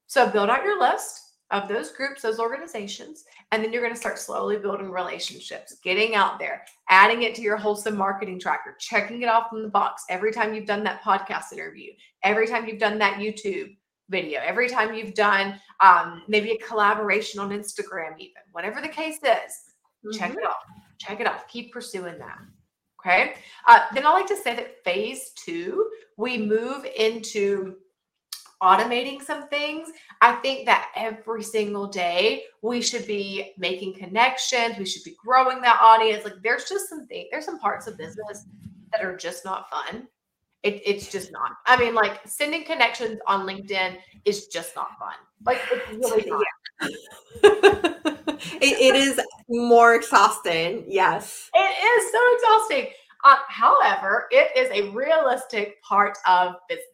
So 0.06 0.28
build 0.28 0.50
out 0.50 0.64
your 0.64 0.80
list 0.80 1.25
of 1.50 1.68
those 1.68 1.92
groups, 1.92 2.22
those 2.22 2.40
organizations, 2.40 3.24
and 3.52 3.62
then 3.62 3.72
you're 3.72 3.82
going 3.82 3.94
to 3.94 4.00
start 4.00 4.18
slowly 4.18 4.56
building 4.56 4.90
relationships, 4.90 5.76
getting 5.82 6.14
out 6.14 6.38
there, 6.38 6.62
adding 6.90 7.22
it 7.22 7.34
to 7.36 7.42
your 7.42 7.56
wholesome 7.56 7.96
marketing 7.96 8.40
tracker, 8.40 8.76
checking 8.80 9.22
it 9.22 9.28
off 9.28 9.52
in 9.52 9.62
the 9.62 9.68
box 9.68 10.04
every 10.10 10.32
time 10.32 10.54
you've 10.54 10.66
done 10.66 10.82
that 10.82 11.02
podcast 11.02 11.52
interview, 11.52 11.92
every 12.24 12.46
time 12.48 12.66
you've 12.66 12.80
done 12.80 12.98
that 12.98 13.18
YouTube 13.20 13.76
video, 14.08 14.40
every 14.44 14.68
time 14.68 14.94
you've 14.94 15.14
done 15.14 15.60
um, 15.80 16.22
maybe 16.28 16.50
a 16.50 16.58
collaboration 16.58 17.38
on 17.38 17.50
Instagram, 17.50 18.18
even 18.18 18.42
whatever 18.52 18.80
the 18.80 18.88
case 18.88 19.18
is, 19.18 19.22
mm-hmm. 19.22 20.10
check 20.12 20.32
it 20.32 20.44
off, 20.44 20.56
check 20.98 21.20
it 21.20 21.26
off, 21.26 21.46
keep 21.48 21.72
pursuing 21.72 22.18
that. 22.18 22.38
Okay. 23.00 23.34
Uh, 23.68 23.80
then 23.94 24.04
I 24.04 24.10
like 24.10 24.26
to 24.26 24.36
say 24.36 24.56
that 24.56 24.82
phase 24.84 25.30
two, 25.36 25.88
we 26.16 26.38
move 26.38 26.84
into 26.96 27.76
automating 28.62 29.22
some 29.22 29.48
things. 29.48 29.90
I 30.20 30.32
think 30.36 30.66
that 30.66 30.90
every 30.96 31.42
single 31.42 31.86
day 31.86 32.44
we 32.62 32.80
should 32.80 33.06
be 33.06 33.52
making 33.58 33.94
connections, 33.94 34.78
we 34.78 34.86
should 34.86 35.04
be 35.04 35.16
growing 35.22 35.60
that 35.62 35.78
audience. 35.80 36.24
Like 36.24 36.42
there's 36.42 36.68
just 36.68 36.88
some 36.88 37.06
things, 37.06 37.28
there's 37.30 37.44
some 37.44 37.58
parts 37.58 37.86
of 37.86 37.98
business 37.98 38.46
that 38.92 39.04
are 39.04 39.16
just 39.16 39.44
not 39.44 39.68
fun. 39.70 40.08
It, 40.62 40.82
it's 40.84 41.10
just 41.12 41.30
not. 41.30 41.52
I 41.66 41.76
mean, 41.76 41.94
like 41.94 42.20
sending 42.26 42.64
connections 42.64 43.20
on 43.26 43.46
LinkedIn 43.46 43.98
is 44.24 44.48
just 44.48 44.74
not 44.74 44.98
fun. 44.98 45.14
Like 45.44 45.60
it's 45.70 46.10
really 46.10 46.28
not. 46.30 46.42
it, 47.42 48.80
it 48.80 48.96
is 48.96 49.20
more 49.48 49.94
exhausting. 49.94 50.84
Yes, 50.88 51.50
it 51.54 51.58
is 51.58 52.12
so 52.12 52.34
exhausting. 52.34 52.92
Uh, 53.24 53.36
however, 53.48 54.26
it 54.30 54.56
is 54.56 54.70
a 54.72 54.90
realistic 54.90 55.80
part 55.82 56.16
of 56.26 56.54
business. 56.68 56.86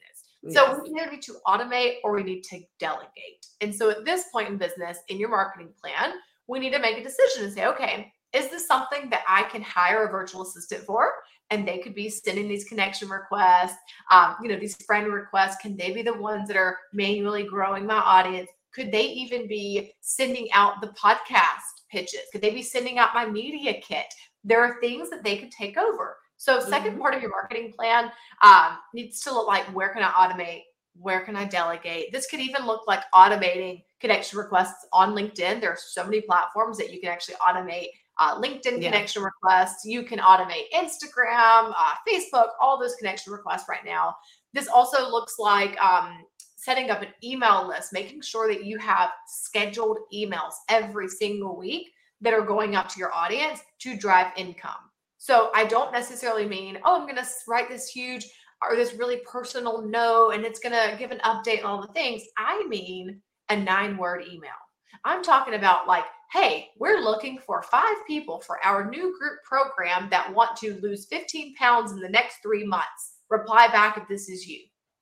So 0.50 0.66
yes. 0.66 0.80
we 0.82 0.90
either 0.90 1.10
need 1.10 1.22
to 1.22 1.36
automate 1.46 1.96
or 2.02 2.12
we 2.12 2.24
need 2.24 2.42
to 2.44 2.60
delegate. 2.80 3.46
And 3.60 3.72
so 3.72 3.90
at 3.90 4.04
this 4.04 4.24
point 4.32 4.48
in 4.48 4.58
business, 4.58 4.98
in 5.08 5.18
your 5.18 5.28
marketing 5.28 5.68
plan, 5.80 6.14
we 6.48 6.58
need 6.58 6.72
to 6.72 6.80
make 6.80 6.98
a 6.98 7.02
decision 7.02 7.44
and 7.44 7.52
say, 7.52 7.66
okay, 7.66 8.12
is 8.32 8.48
this 8.50 8.66
something 8.66 9.08
that 9.10 9.22
I 9.28 9.44
can 9.44 9.62
hire 9.62 10.06
a 10.06 10.10
virtual 10.10 10.42
assistant 10.42 10.84
for? 10.84 11.12
And 11.50 11.68
they 11.68 11.78
could 11.78 11.94
be 11.94 12.08
sending 12.08 12.48
these 12.48 12.64
connection 12.64 13.08
requests, 13.08 13.76
um, 14.10 14.36
you 14.42 14.48
know, 14.48 14.58
these 14.58 14.76
friend 14.84 15.12
requests. 15.12 15.56
Can 15.60 15.76
they 15.76 15.92
be 15.92 16.02
the 16.02 16.14
ones 16.14 16.48
that 16.48 16.56
are 16.56 16.78
manually 16.92 17.44
growing 17.44 17.86
my 17.86 17.98
audience? 17.98 18.48
Could 18.74 18.90
they 18.90 19.04
even 19.04 19.46
be 19.46 19.92
sending 20.00 20.50
out 20.52 20.80
the 20.80 20.88
podcast 20.88 21.84
pitches? 21.90 22.22
Could 22.32 22.40
they 22.40 22.50
be 22.50 22.62
sending 22.62 22.98
out 22.98 23.14
my 23.14 23.26
media 23.26 23.74
kit? 23.80 24.06
There 24.44 24.64
are 24.64 24.80
things 24.80 25.10
that 25.10 25.22
they 25.22 25.36
could 25.36 25.50
take 25.50 25.76
over. 25.76 26.16
So, 26.42 26.58
2nd 26.58 26.70
mm-hmm. 26.70 26.98
part 26.98 27.14
of 27.14 27.22
your 27.22 27.30
marketing 27.30 27.72
plan 27.72 28.10
um, 28.42 28.78
needs 28.92 29.20
to 29.20 29.32
look 29.32 29.46
like 29.46 29.62
where 29.66 29.90
can 29.90 30.02
I 30.02 30.08
automate? 30.08 30.62
Where 30.94 31.20
can 31.20 31.36
I 31.36 31.44
delegate? 31.44 32.10
This 32.10 32.26
could 32.26 32.40
even 32.40 32.66
look 32.66 32.88
like 32.88 33.04
automating 33.14 33.84
connection 34.00 34.40
requests 34.40 34.84
on 34.92 35.14
LinkedIn. 35.14 35.60
There 35.60 35.70
are 35.70 35.78
so 35.80 36.02
many 36.02 36.20
platforms 36.20 36.78
that 36.78 36.92
you 36.92 37.00
can 37.00 37.10
actually 37.10 37.36
automate 37.36 37.90
uh, 38.18 38.40
LinkedIn 38.40 38.82
yeah. 38.82 38.90
connection 38.90 39.22
requests. 39.22 39.84
You 39.84 40.02
can 40.02 40.18
automate 40.18 40.64
Instagram, 40.74 41.72
uh, 41.78 41.94
Facebook, 42.10 42.48
all 42.60 42.76
those 42.76 42.96
connection 42.96 43.32
requests 43.32 43.68
right 43.68 43.84
now. 43.84 44.16
This 44.52 44.66
also 44.66 45.08
looks 45.08 45.36
like 45.38 45.80
um, 45.80 46.24
setting 46.56 46.90
up 46.90 47.02
an 47.02 47.10
email 47.22 47.68
list, 47.68 47.92
making 47.92 48.20
sure 48.20 48.52
that 48.52 48.64
you 48.64 48.78
have 48.78 49.10
scheduled 49.28 49.98
emails 50.12 50.54
every 50.68 51.06
single 51.06 51.56
week 51.56 51.86
that 52.20 52.34
are 52.34 52.42
going 52.42 52.74
out 52.74 52.90
to 52.90 52.98
your 52.98 53.14
audience 53.14 53.60
to 53.78 53.96
drive 53.96 54.32
income. 54.36 54.90
So 55.22 55.52
I 55.54 55.66
don't 55.66 55.92
necessarily 55.92 56.48
mean, 56.48 56.78
oh, 56.84 56.96
I'm 56.96 57.06
going 57.06 57.14
to 57.14 57.28
write 57.46 57.68
this 57.68 57.88
huge 57.88 58.28
or 58.60 58.74
this 58.74 58.94
really 58.94 59.18
personal 59.18 59.80
note 59.80 60.30
and 60.30 60.44
it's 60.44 60.58
going 60.58 60.72
to 60.72 60.96
give 60.98 61.12
an 61.12 61.20
update 61.20 61.60
on 61.60 61.66
all 61.66 61.80
the 61.80 61.92
things. 61.92 62.24
I 62.36 62.66
mean 62.66 63.22
a 63.48 63.54
nine 63.54 63.96
word 63.96 64.24
email. 64.26 64.50
I'm 65.04 65.22
talking 65.22 65.54
about 65.54 65.86
like, 65.86 66.06
hey, 66.32 66.70
we're 66.76 66.98
looking 66.98 67.38
for 67.38 67.62
five 67.62 67.94
people 68.04 68.40
for 68.40 68.58
our 68.64 68.90
new 68.90 69.16
group 69.16 69.38
program 69.44 70.08
that 70.10 70.34
want 70.34 70.56
to 70.56 70.80
lose 70.82 71.06
15 71.06 71.54
pounds 71.54 71.92
in 71.92 72.00
the 72.00 72.08
next 72.08 72.38
three 72.42 72.66
months. 72.66 73.18
Reply 73.30 73.68
back 73.68 73.96
if 73.96 74.08
this 74.08 74.28
is 74.28 74.48
you, 74.48 74.58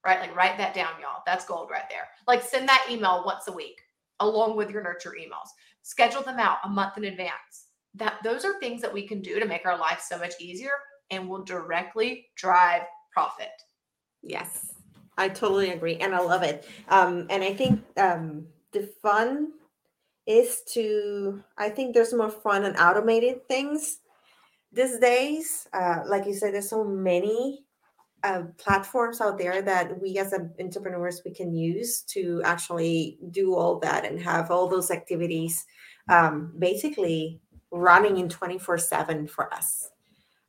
right? 0.07 0.21
Like, 0.21 0.37
write 0.37 0.59
that 0.59 0.75
down, 0.75 1.01
y'all. 1.01 1.23
That's 1.25 1.47
gold 1.47 1.71
right 1.71 1.89
there. 1.89 2.07
Like, 2.29 2.43
send 2.43 2.69
that 2.69 2.87
email 2.91 3.23
once 3.25 3.49
a 3.49 3.53
week 3.53 3.81
along 4.21 4.59
with 4.59 4.71
your 4.71 4.83
nurture 4.83 5.15
emails. 5.19 5.49
Schedule 5.81 6.23
them 6.23 6.39
out 6.39 6.59
a 6.65 6.69
month 6.69 6.99
in 6.99 7.05
advance 7.05 7.70
that 7.95 8.19
those 8.23 8.45
are 8.45 8.59
things 8.61 8.81
that 8.83 8.93
we 8.93 9.07
can 9.07 9.21
do 9.21 9.41
to 9.41 9.47
make 9.47 9.67
our 9.67 9.79
life 9.79 10.05
so 10.07 10.19
much 10.19 10.35
easier 10.41 10.71
and 11.11 11.29
will 11.29 11.45
directly 11.45 12.27
drive 12.37 12.83
profit. 13.13 13.51
Yes, 14.23 14.75
I 15.19 15.29
totally 15.29 15.71
agree. 15.71 15.97
And 15.97 16.15
I 16.15 16.21
love 16.21 16.43
it. 16.43 16.67
Um, 16.89 17.27
and 17.31 17.43
I 17.43 17.55
think 17.55 17.83
um, 17.97 18.47
the 18.73 18.89
fun 19.03 19.53
is 20.27 20.63
to, 20.75 21.43
I 21.59 21.69
think 21.71 21.95
there's 21.95 22.15
more 22.15 22.31
fun 22.31 22.65
and 22.65 22.77
automated 22.77 23.49
things 23.49 23.99
these 24.73 24.99
days. 24.99 25.67
Uh, 25.73 26.01
like 26.07 26.27
you 26.27 26.35
said, 26.35 26.55
there's 26.55 26.71
so 26.71 26.85
many 26.85 27.65
uh, 28.23 28.43
platforms 28.59 29.21
out 29.21 29.39
there 29.39 29.63
that 29.63 30.01
we 30.01 30.19
as 30.19 30.35
entrepreneurs 30.61 31.23
we 31.25 31.33
can 31.33 31.55
use 31.55 32.03
to 32.03 32.43
actually 32.45 33.19
do 33.31 33.55
all 33.55 33.79
that 33.81 34.05
and 34.05 34.21
have 34.21 34.51
all 34.51 34.69
those 34.69 34.91
activities 34.91 35.65
um, 36.09 36.53
basically 36.59 37.41
running 37.73 38.19
in 38.19 38.29
24 38.29 38.79
7 38.79 39.27
for 39.27 39.53
us. 39.53 39.91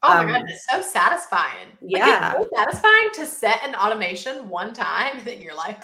Oh 0.04 0.10
my 0.10 0.20
um, 0.20 0.28
god, 0.28 0.50
it's 0.50 0.66
so 0.70 0.82
satisfying. 0.82 1.68
Yeah. 1.80 2.34
Like 2.36 2.44
so 2.44 2.50
satisfying 2.56 3.10
to 3.14 3.26
set 3.26 3.60
an 3.64 3.76
automation 3.76 4.50
one 4.50 4.74
time, 4.74 5.22
then 5.24 5.42
you're 5.42 5.56
like, 5.56 5.84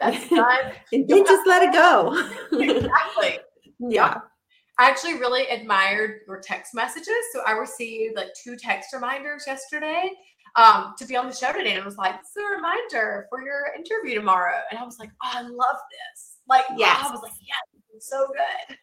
that's 0.00 0.28
time. 0.30 0.72
and 0.92 1.08
then 1.08 1.24
just 1.24 1.46
let 1.46 1.62
it 1.62 1.72
go. 1.72 2.28
exactly. 2.52 3.38
Yeah. 3.80 4.18
I 4.80 4.88
actually 4.88 5.20
really 5.20 5.46
admired 5.46 6.22
your 6.26 6.40
text 6.40 6.74
messages. 6.74 7.14
So 7.32 7.42
I 7.46 7.52
received 7.52 8.16
like 8.16 8.30
two 8.42 8.56
text 8.56 8.92
reminders 8.92 9.44
yesterday 9.46 10.10
um, 10.56 10.94
to 10.98 11.06
be 11.06 11.16
on 11.16 11.28
the 11.28 11.32
show 11.32 11.52
today. 11.52 11.70
And 11.70 11.78
it 11.78 11.84
was 11.84 11.96
like, 11.96 12.20
this 12.20 12.30
is 12.30 12.42
a 12.42 12.56
reminder 12.56 13.26
for 13.30 13.40
your 13.40 13.66
interview 13.76 14.18
tomorrow. 14.18 14.58
And 14.72 14.80
I 14.80 14.84
was 14.84 14.98
like, 14.98 15.10
oh, 15.22 15.30
I 15.32 15.42
love 15.42 15.76
this. 15.92 16.38
Like, 16.48 16.64
yeah, 16.76 16.96
I 16.98 17.10
was 17.12 17.22
like, 17.22 17.32
yeah, 17.40 18.00
so 18.00 18.26
good. 18.26 18.76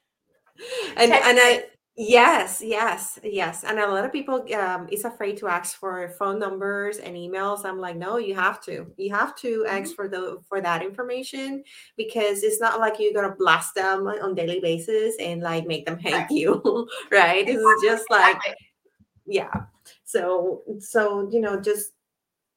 And, 0.95 1.11
and 1.11 1.37
I, 1.41 1.65
Yes, 1.97 2.61
yes, 2.61 3.17
yes. 3.23 3.63
And 3.63 3.79
a 3.79 3.87
lot 3.87 4.03
of 4.03 4.11
people 4.11 4.45
um, 4.53 4.89
is 4.91 5.05
afraid 5.05 5.37
to 5.37 5.47
ask 5.47 5.79
for 5.79 6.09
phone 6.19 6.39
numbers 6.39 6.97
and 6.97 7.15
emails. 7.15 7.63
I'm 7.63 7.79
like, 7.79 7.95
no, 7.95 8.17
you 8.17 8.35
have 8.35 8.61
to. 8.63 8.91
You 8.97 9.15
have 9.15 9.33
to 9.37 9.65
ask 9.69 9.91
mm-hmm. 9.91 9.93
for 9.93 10.07
the 10.09 10.39
for 10.49 10.59
that 10.59 10.83
information 10.83 11.63
because 11.95 12.43
it's 12.43 12.59
not 12.59 12.81
like 12.81 12.95
you're 12.99 13.13
gonna 13.13 13.33
blast 13.33 13.75
them 13.75 14.07
on 14.07 14.35
daily 14.35 14.59
basis 14.59 15.15
and 15.21 15.41
like 15.41 15.67
make 15.67 15.85
them 15.85 15.97
hate 15.97 16.13
right. 16.13 16.31
you, 16.31 16.85
right? 17.13 17.45
This 17.45 17.61
is 17.61 17.81
just 17.81 18.09
like, 18.09 18.41
yeah. 19.25 19.53
So 20.03 20.63
so 20.79 21.29
you 21.31 21.39
know, 21.39 21.61
just 21.61 21.93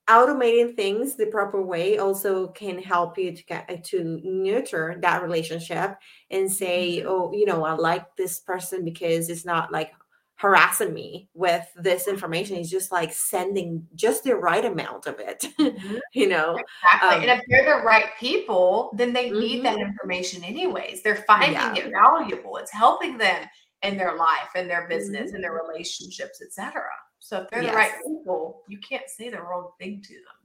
automating 0.09 0.75
things 0.75 1.17
the 1.17 1.27
proper 1.27 1.63
way 1.63 1.99
also 1.99 2.49
can 2.49 2.79
help 2.79 3.19
you 3.19 3.33
to 3.33 3.45
get 3.45 3.85
to 3.85 4.21
nurture 4.25 4.97
that 5.03 5.23
relationship 5.23 5.97
and 6.31 6.51
say 6.51 6.99
mm-hmm. 6.99 7.09
oh 7.09 7.33
you 7.33 7.45
know 7.45 7.65
i 7.65 7.73
like 7.75 8.17
this 8.17 8.41
person 8.41 8.85
because 8.85 9.29
it's 9.29 9.45
not 9.45 9.71
like 9.71 9.93
harassing 10.37 10.95
me 10.95 11.29
with 11.35 11.67
this 11.77 12.09
information 12.09 12.57
it's 12.57 12.71
just 12.71 12.93
like 12.93 13.13
sending 13.13 13.85
just 13.95 14.25
the 14.25 14.35
right 14.35 14.65
amount 14.65 15.07
of 15.07 15.19
it 15.19 15.45
mm-hmm. 15.59 15.97
you 16.15 16.29
know 16.29 16.57
exactly 16.57 17.17
um, 17.17 17.23
and 17.23 17.31
if 17.31 17.43
they're 17.49 17.79
the 17.79 17.85
right 17.85 18.07
people 18.19 18.91
then 18.97 19.13
they 19.13 19.29
mm-hmm. 19.29 19.41
need 19.41 19.65
that 19.65 19.77
mm-hmm. 19.77 19.89
information 19.89 20.43
anyways 20.43 21.03
they're 21.03 21.25
finding 21.27 21.53
yeah. 21.53 21.75
it 21.75 21.93
valuable 21.93 22.57
it's 22.57 22.73
helping 22.73 23.19
them 23.19 23.45
in 23.83 23.97
their 23.97 24.17
life 24.17 24.49
and 24.55 24.71
their 24.71 24.89
business 24.89 25.33
and 25.33 25.45
their 25.45 25.59
mm-hmm. 25.59 25.71
relationships 25.71 26.41
etc 26.41 26.83
so 27.19 27.43
if 27.43 27.51
they're 27.51 27.63
yes. 27.63 27.73
the 27.73 27.77
right 27.77 27.93
people, 28.07 28.63
you 28.69 28.79
can't 28.79 29.09
say 29.09 29.29
the 29.29 29.41
wrong 29.41 29.71
thing 29.79 30.01
to 30.03 30.15
them. 30.15 30.39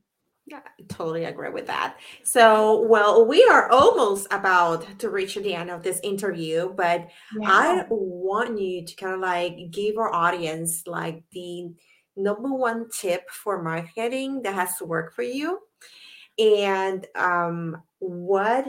Yeah, 0.46 0.60
I 0.66 0.84
totally 0.90 1.24
agree 1.24 1.50
with 1.50 1.68
that. 1.68 1.98
So, 2.24 2.82
well, 2.88 3.26
we 3.26 3.46
are 3.46 3.70
almost 3.70 4.28
about 4.30 5.00
to 5.00 5.10
reach 5.10 5.36
the 5.36 5.54
end 5.54 5.70
of 5.70 5.84
this 5.84 6.02
interview, 6.04 6.74
but 6.74 7.08
yeah. 7.40 7.50
I 7.50 7.86
want 7.90 8.60
you 8.60 8.86
to 8.86 8.96
kind 8.96 9.14
of 9.14 9.22
like 9.22 9.72
give 9.72 9.98
our 9.98 10.14
audience 10.14 10.86
like 10.86 11.24
the 11.32 11.70
number 12.18 12.54
one 12.54 12.90
tip 12.90 13.30
for 13.30 13.64
marketing 13.64 14.42
that 14.42 14.54
has 14.54 14.76
to 14.78 14.86
work 14.86 15.16
for 15.16 15.24
you. 15.24 15.60
And 16.38 17.06
um, 17.16 17.82
what 18.00 18.68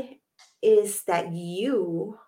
is 0.62 1.02
that 1.04 1.32
you 1.32 2.18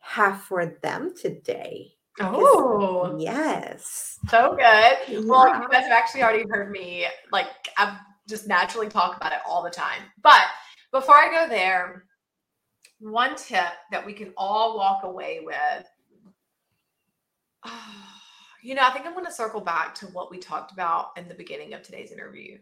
have 0.00 0.42
for 0.42 0.66
them 0.82 1.14
today? 1.16 1.92
Oh, 2.20 3.16
yes. 3.18 4.18
So 4.28 4.56
good. 4.56 5.26
Well, 5.26 5.62
you 5.62 5.68
guys 5.68 5.84
have 5.84 5.92
actually 5.92 6.22
already 6.22 6.44
heard 6.48 6.70
me, 6.70 7.06
like, 7.30 7.46
I've 7.78 7.96
just 8.28 8.46
naturally 8.46 8.88
talk 8.88 9.16
about 9.16 9.32
it 9.32 9.38
all 9.46 9.62
the 9.62 9.70
time. 9.70 10.02
But 10.22 10.42
before 10.92 11.16
I 11.16 11.30
go 11.30 11.48
there, 11.48 12.04
one 12.98 13.34
tip 13.34 13.72
that 13.90 14.04
we 14.04 14.12
can 14.12 14.32
all 14.36 14.76
walk 14.76 15.04
away 15.04 15.40
with. 15.42 15.86
you 18.62 18.74
know, 18.74 18.82
I 18.82 18.90
think 18.90 19.06
I'm 19.06 19.14
going 19.14 19.24
to 19.24 19.32
circle 19.32 19.60
back 19.60 19.94
to 19.96 20.06
what 20.06 20.30
we 20.30 20.38
talked 20.38 20.72
about 20.72 21.08
in 21.16 21.28
the 21.28 21.34
beginning 21.34 21.74
of 21.74 21.82
today's 21.82 22.12
interview. 22.12 22.58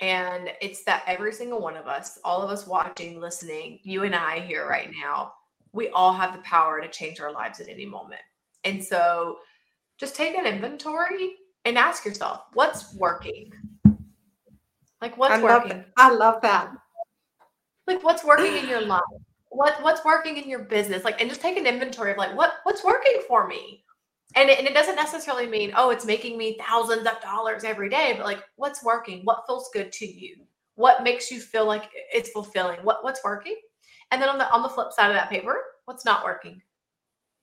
And 0.00 0.50
it's 0.62 0.82
that 0.84 1.04
every 1.06 1.32
single 1.32 1.60
one 1.60 1.76
of 1.76 1.86
us, 1.86 2.18
all 2.24 2.42
of 2.42 2.50
us 2.50 2.66
watching, 2.66 3.20
listening, 3.20 3.80
you 3.82 4.04
and 4.04 4.14
I 4.14 4.40
here 4.40 4.66
right 4.66 4.90
now, 4.98 5.34
we 5.72 5.90
all 5.90 6.14
have 6.14 6.32
the 6.32 6.42
power 6.42 6.80
to 6.80 6.88
change 6.88 7.20
our 7.20 7.30
lives 7.30 7.60
at 7.60 7.68
any 7.68 7.84
moment. 7.84 8.22
And 8.64 8.82
so 8.82 9.38
just 9.98 10.16
take 10.16 10.36
an 10.36 10.46
inventory 10.46 11.36
and 11.64 11.76
ask 11.76 12.04
yourself, 12.04 12.42
what's 12.54 12.94
working? 12.94 13.52
Like 15.00 15.16
what's 15.16 15.34
I 15.34 15.42
working? 15.42 15.78
Love 15.78 15.84
I 15.96 16.10
love 16.10 16.42
that. 16.42 16.70
Like 17.86 18.02
what's 18.04 18.24
working 18.24 18.56
in 18.56 18.68
your 18.68 18.82
life? 18.82 19.00
What 19.48 19.82
what's 19.82 20.04
working 20.04 20.36
in 20.36 20.48
your 20.48 20.64
business? 20.64 21.04
Like 21.04 21.20
and 21.20 21.28
just 21.28 21.40
take 21.40 21.56
an 21.56 21.66
inventory 21.66 22.12
of 22.12 22.18
like 22.18 22.36
what 22.36 22.54
what's 22.64 22.84
working 22.84 23.22
for 23.26 23.46
me. 23.46 23.84
And 24.36 24.48
it, 24.48 24.58
and 24.58 24.68
it 24.68 24.74
doesn't 24.74 24.96
necessarily 24.96 25.46
mean 25.46 25.72
oh 25.76 25.90
it's 25.90 26.04
making 26.04 26.38
me 26.38 26.58
thousands 26.60 27.06
of 27.06 27.20
dollars 27.20 27.64
every 27.64 27.88
day, 27.88 28.14
but 28.16 28.26
like 28.26 28.42
what's 28.56 28.84
working? 28.84 29.22
What 29.24 29.44
feels 29.46 29.70
good 29.72 29.90
to 29.92 30.06
you? 30.06 30.36
What 30.76 31.02
makes 31.02 31.30
you 31.30 31.40
feel 31.40 31.66
like 31.66 31.90
it's 32.12 32.30
fulfilling? 32.30 32.80
What 32.80 33.02
what's 33.02 33.24
working? 33.24 33.56
And 34.10 34.20
then 34.20 34.28
on 34.28 34.38
the 34.38 34.50
on 34.50 34.62
the 34.62 34.68
flip 34.68 34.92
side 34.92 35.08
of 35.08 35.14
that 35.14 35.30
paper, 35.30 35.56
what's 35.86 36.04
not 36.04 36.24
working? 36.24 36.60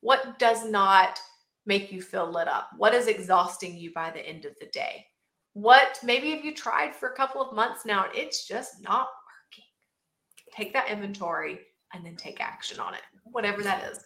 What 0.08 0.40
does 0.40 0.64
not 0.64 1.20
make 1.66 1.92
you 1.92 2.02
feel 2.02 2.32
lit 2.32 2.48
up? 2.48 2.70
What 2.78 2.94
is 2.94 3.08
exhausting 3.08 3.76
you 3.78 3.92
by 3.94 4.10
the 4.10 4.26
end 4.26 4.46
of 4.46 4.54
the 4.58 4.68
day? 4.68 5.06
What 5.52 6.00
maybe 6.02 6.32
have 6.32 6.46
you 6.46 6.56
tried 6.56 6.96
for 6.96 7.10
a 7.10 7.16
couple 7.18 7.42
of 7.42 7.54
months 7.54 7.86
now 7.86 8.06
and 8.06 8.16
it's 8.16 8.48
just 8.48 8.82
not 8.82 9.10
working? 9.28 9.66
Take 10.54 10.72
that 10.72 10.90
inventory 10.90 11.60
and 11.94 12.06
then 12.06 12.16
take 12.16 12.40
action 12.40 12.80
on 12.80 12.94
it, 12.94 13.02
whatever 13.34 13.62
that 13.64 13.84
is. 13.92 14.00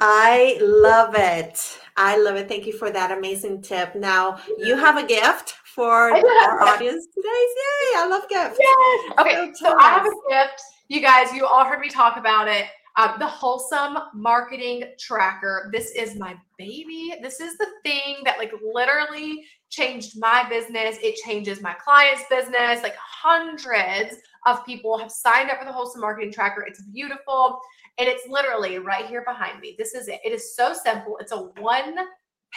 I 0.00 0.58
love 0.60 1.14
it. 1.16 1.78
I 1.96 2.18
love 2.18 2.34
it. 2.34 2.48
Thank 2.48 2.66
you 2.66 2.72
for 2.72 2.90
that 2.90 3.16
amazing 3.16 3.62
tip. 3.62 3.94
Now, 3.94 4.40
you 4.58 4.76
have 4.76 4.96
a 4.96 5.06
gift 5.06 5.54
for 5.76 6.10
our 6.10 6.62
audience 6.62 7.06
today. 7.14 7.28
Yay! 7.28 7.98
I 7.98 8.08
love 8.10 8.28
gifts. 8.28 8.58
Yes. 8.58 9.12
Okay, 9.20 9.52
so, 9.54 9.68
so 9.68 9.78
I 9.78 9.90
have 9.90 10.06
a 10.06 10.10
gift. 10.28 10.60
You 10.88 11.00
guys, 11.00 11.32
you 11.32 11.46
all 11.46 11.64
heard 11.64 11.78
me 11.78 11.88
talk 11.88 12.16
about 12.16 12.48
it. 12.48 12.66
Uh, 12.96 13.16
the 13.18 13.26
Wholesome 13.26 13.98
Marketing 14.14 14.84
Tracker. 14.98 15.68
This 15.70 15.90
is 15.90 16.16
my 16.16 16.34
baby. 16.56 17.14
This 17.20 17.40
is 17.40 17.58
the 17.58 17.66
thing 17.82 18.16
that 18.24 18.38
like 18.38 18.52
literally 18.72 19.44
changed 19.68 20.18
my 20.18 20.48
business. 20.48 20.96
It 21.02 21.16
changes 21.16 21.60
my 21.60 21.74
clients' 21.74 22.24
business. 22.30 22.82
Like 22.82 22.96
hundreds 22.96 24.16
of 24.46 24.64
people 24.64 24.96
have 24.96 25.10
signed 25.10 25.50
up 25.50 25.58
for 25.58 25.66
the 25.66 25.72
Wholesome 25.72 26.00
Marketing 26.00 26.32
Tracker. 26.32 26.62
It's 26.62 26.82
beautiful. 26.82 27.60
And 27.98 28.08
it's 28.08 28.26
literally 28.28 28.78
right 28.78 29.06
here 29.06 29.24
behind 29.26 29.60
me. 29.60 29.74
This 29.78 29.94
is 29.94 30.08
it. 30.08 30.20
It 30.24 30.32
is 30.32 30.56
so 30.56 30.72
simple. 30.72 31.18
It's 31.18 31.32
a 31.32 31.50
one 31.60 31.96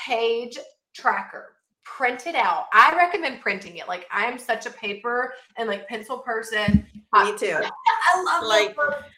page 0.07 0.57
tracker 0.93 1.55
print 1.83 2.27
it 2.27 2.35
out. 2.35 2.65
I 2.71 2.95
recommend 2.95 3.41
printing 3.41 3.77
it. 3.77 3.87
Like 3.87 4.05
I 4.11 4.25
am 4.25 4.37
such 4.37 4.65
a 4.65 4.69
paper 4.69 5.33
and 5.57 5.67
like 5.67 5.87
pencil 5.87 6.19
person. 6.19 6.85
Me 7.13 7.37
too. 7.37 7.59
I 8.13 8.23
love 8.23 8.45
like 8.45 8.77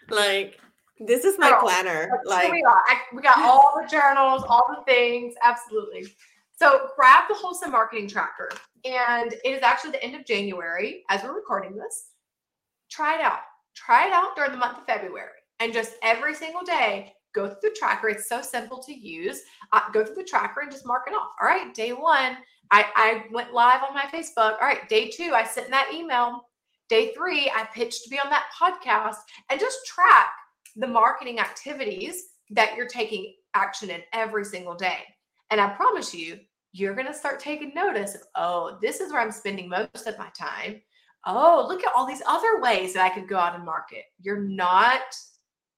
like 0.10 0.61
this 1.06 1.26
is 1.26 1.38
my 1.40 1.50
Girl, 1.50 1.62
planner. 1.62 2.10
Like 2.26 2.52
we 2.52 2.62
got. 2.62 2.84
We 3.14 3.22
got 3.22 3.40
all 3.40 3.80
the 3.82 3.88
journals, 3.88 4.44
all 4.48 4.66
the 4.70 4.84
things. 4.92 5.34
Absolutely. 5.44 6.08
So 6.62 6.90
grab 6.96 7.24
the 7.28 7.34
wholesome 7.34 7.72
marketing 7.72 8.08
tracker. 8.08 8.50
And 8.86 9.34
it 9.34 9.50
is 9.50 9.64
actually 9.64 9.92
the 9.92 10.04
end 10.04 10.16
of 10.16 10.26
January 10.26 11.04
as 11.10 11.24
we're 11.24 11.36
recording 11.36 11.76
this. 11.76 12.12
Try 12.90 13.16
it 13.16 13.22
out. 13.22 13.40
Try 13.76 14.08
it 14.08 14.14
out 14.14 14.36
during 14.36 14.52
the 14.52 14.58
month 14.58 14.78
of 14.78 14.86
February. 14.86 15.30
And 15.60 15.74
just 15.74 15.94
every 16.04 16.36
single 16.36 16.62
day, 16.64 17.14
go 17.34 17.48
through 17.48 17.70
the 17.70 17.76
tracker. 17.78 18.10
It's 18.10 18.30
so 18.30 18.42
simple 18.42 18.82
to 18.84 18.94
use. 18.94 19.42
Uh, 19.72 19.82
go 19.94 20.04
through 20.04 20.16
the 20.16 20.24
tracker 20.24 20.62
and 20.62 20.72
just 20.72 20.86
mark 20.86 21.04
it 21.08 21.14
off. 21.14 21.30
All 21.42 21.48
right, 21.48 21.74
day 21.74 21.94
one, 21.94 22.38
I, 22.70 22.86
I 22.96 23.26
went 23.32 23.54
live 23.54 23.82
on 23.88 23.94
my 23.94 24.06
Facebook. 24.14 24.54
All 24.62 24.68
right, 24.68 24.88
day 24.88 25.10
two, 25.10 25.34
I 25.34 25.44
sent 25.44 25.70
that 25.70 25.92
email. 25.94 26.48
Day 26.90 27.14
three, 27.16 27.50
I 27.56 27.68
pitched 27.74 28.04
to 28.04 28.10
be 28.10 28.20
on 28.20 28.30
that 28.30 28.48
podcast 28.60 29.18
and 29.50 29.60
just 29.60 29.86
track 29.86 30.28
the 30.76 30.88
marketing 30.88 31.40
activities 31.40 32.30
that 32.52 32.76
you're 32.76 32.88
taking 32.88 33.34
action 33.54 33.90
in 33.90 34.02
every 34.14 34.46
single 34.46 34.76
day. 34.76 35.00
And 35.50 35.60
I 35.60 35.70
promise 35.70 36.14
you, 36.14 36.40
you're 36.74 36.96
going 36.96 37.08
to 37.08 37.14
start 37.14 37.40
taking 37.40 37.74
notice 37.74 38.16
of, 38.16 38.22
oh, 38.36 38.78
this 38.82 39.02
is 39.02 39.12
where 39.12 39.22
I'm 39.22 39.32
spending 39.32 39.68
most 39.68 40.08
of 40.08 40.18
my 40.18 40.30
time. 40.38 40.82
Oh, 41.26 41.66
look 41.68 41.84
at 41.84 41.92
all 41.96 42.08
these 42.08 42.22
other 42.28 42.62
ways 42.62 42.94
that 42.94 43.04
I 43.04 43.14
could 43.14 43.28
go 43.28 43.38
out 43.38 43.56
and 43.56 43.66
market. 43.66 44.06
You're 44.20 44.42
not 44.42 45.02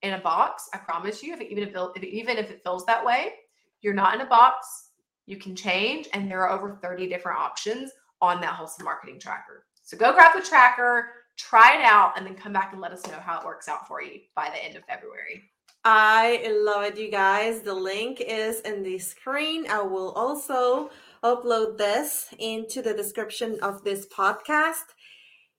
in 0.03 0.13
a 0.13 0.19
box. 0.19 0.69
I 0.73 0.77
promise 0.77 1.23
you, 1.23 1.33
if 1.33 1.41
it, 1.41 1.51
even 1.51 1.63
if, 1.63 1.75
it, 1.75 2.03
even 2.03 2.37
if 2.37 2.51
it 2.51 2.61
feels 2.63 2.85
that 2.85 3.03
way, 3.03 3.33
you're 3.81 3.93
not 3.93 4.13
in 4.13 4.21
a 4.21 4.25
box. 4.25 4.89
You 5.25 5.37
can 5.37 5.55
change, 5.55 6.07
and 6.13 6.29
there 6.29 6.41
are 6.47 6.51
over 6.51 6.77
30 6.81 7.07
different 7.07 7.39
options 7.39 7.91
on 8.21 8.39
that 8.41 8.53
wholesome 8.53 8.85
marketing 8.85 9.19
tracker. 9.19 9.65
So 9.83 9.97
go 9.97 10.13
grab 10.13 10.35
the 10.35 10.41
tracker, 10.41 11.09
try 11.37 11.77
it 11.77 11.83
out, 11.83 12.17
and 12.17 12.25
then 12.25 12.35
come 12.35 12.53
back 12.53 12.73
and 12.73 12.81
let 12.81 12.91
us 12.91 13.05
know 13.07 13.19
how 13.19 13.39
it 13.39 13.45
works 13.45 13.67
out 13.67 13.87
for 13.87 14.01
you 14.01 14.19
by 14.35 14.49
the 14.49 14.63
end 14.63 14.75
of 14.75 14.83
February. 14.85 15.49
I 15.85 16.47
love 16.63 16.83
it, 16.83 16.97
you 16.97 17.11
guys. 17.11 17.61
The 17.61 17.73
link 17.73 18.21
is 18.21 18.61
in 18.61 18.83
the 18.83 18.97
screen. 18.99 19.67
I 19.69 19.81
will 19.81 20.11
also 20.13 20.91
upload 21.23 21.77
this 21.77 22.33
into 22.39 22.81
the 22.81 22.93
description 22.93 23.59
of 23.61 23.83
this 23.83 24.07
podcast. 24.07 24.93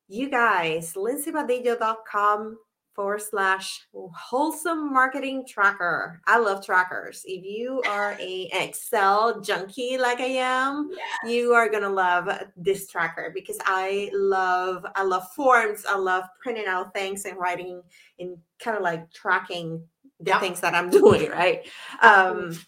You 0.08 0.30
guys, 0.30 0.94
lindseybadillo.com 0.94 2.58
forward 2.94 3.22
slash 3.22 3.86
wholesome 3.92 4.92
marketing 4.92 5.44
tracker. 5.46 6.20
I 6.26 6.38
love 6.38 6.64
trackers. 6.64 7.22
If 7.26 7.44
you 7.44 7.82
are 7.88 8.16
a 8.20 8.48
Excel 8.52 9.40
junkie 9.40 9.98
like 9.98 10.20
I 10.20 10.36
am, 10.38 10.90
you 11.26 11.52
are 11.52 11.68
gonna 11.68 11.88
love 11.88 12.28
this 12.56 12.88
tracker 12.88 13.30
because 13.34 13.58
I 13.64 14.10
love 14.12 14.86
I 14.94 15.02
love 15.02 15.30
forms. 15.32 15.84
I 15.88 15.96
love 15.96 16.24
printing 16.40 16.66
out 16.66 16.94
things 16.94 17.24
and 17.24 17.38
writing 17.38 17.82
and 18.18 18.36
kind 18.58 18.76
of 18.76 18.82
like 18.82 19.12
tracking 19.12 19.82
the 20.20 20.30
yep. 20.30 20.40
things 20.40 20.60
that 20.60 20.74
I'm 20.74 20.90
doing, 21.02 21.30
right? 21.30 21.66
Um, 22.00 22.58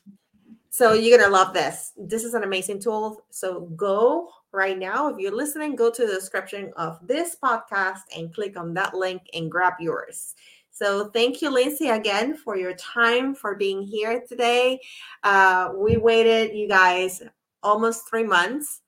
so 0.71 0.93
you're 0.93 1.19
gonna 1.19 1.33
love 1.33 1.55
this. 1.55 1.93
This 1.97 2.25
is 2.25 2.35
an 2.35 2.43
amazing 2.43 2.81
tool. 2.81 3.25
So 3.31 3.61
go 3.77 4.29
right 4.57 4.79
now. 4.79 5.09
If 5.09 5.19
you're 5.19 5.37
listening, 5.37 5.77
go 5.77 5.91
to 5.91 6.07
the 6.07 6.15
description 6.15 6.73
of 6.77 6.99
this 7.07 7.37
podcast 7.41 8.01
and 8.17 8.35
click 8.35 8.59
on 8.59 8.75
that 8.75 8.95
link 8.95 9.23
and 9.35 9.51
grab 9.51 9.75
yours. 9.79 10.35
So 10.71 11.11
thank 11.11 11.41
you, 11.41 11.51
Lindsey, 11.51 11.89
again 11.89 12.37
for 12.37 12.57
your 12.57 12.75
time 12.75 13.35
for 13.35 13.55
being 13.55 13.83
here 13.83 14.23
today. 14.29 14.81
Uh, 15.23 15.71
we 15.77 15.97
waited, 15.97 16.57
you 16.57 16.69
guys, 16.69 17.23
almost 17.63 18.09
three 18.09 18.25
months 18.25 18.81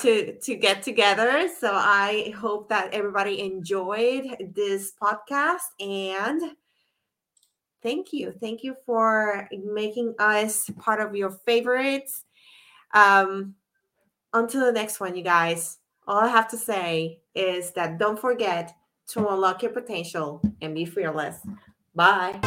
to 0.00 0.38
to 0.38 0.54
get 0.54 0.82
together. 0.82 1.48
So 1.48 1.72
I 1.72 2.34
hope 2.36 2.68
that 2.68 2.92
everybody 2.92 3.40
enjoyed 3.40 4.36
this 4.54 4.92
podcast 5.00 5.66
and 5.80 6.42
thank 7.82 8.12
you. 8.12 8.32
Thank 8.40 8.62
you 8.62 8.76
for 8.86 9.48
making 9.52 10.14
us 10.18 10.70
part 10.78 11.00
of 11.00 11.16
your 11.16 11.30
favorites. 11.30 12.24
Um, 12.94 13.54
until 14.32 14.64
the 14.64 14.72
next 14.72 15.00
one, 15.00 15.16
you 15.16 15.22
guys, 15.22 15.78
all 16.06 16.20
I 16.20 16.28
have 16.28 16.48
to 16.48 16.56
say 16.56 17.20
is 17.34 17.72
that 17.72 17.98
don't 17.98 18.18
forget 18.18 18.74
to 19.08 19.28
unlock 19.28 19.62
your 19.62 19.72
potential 19.72 20.40
and 20.60 20.74
be 20.74 20.84
fearless. 20.84 21.38
Bye. 21.94 22.40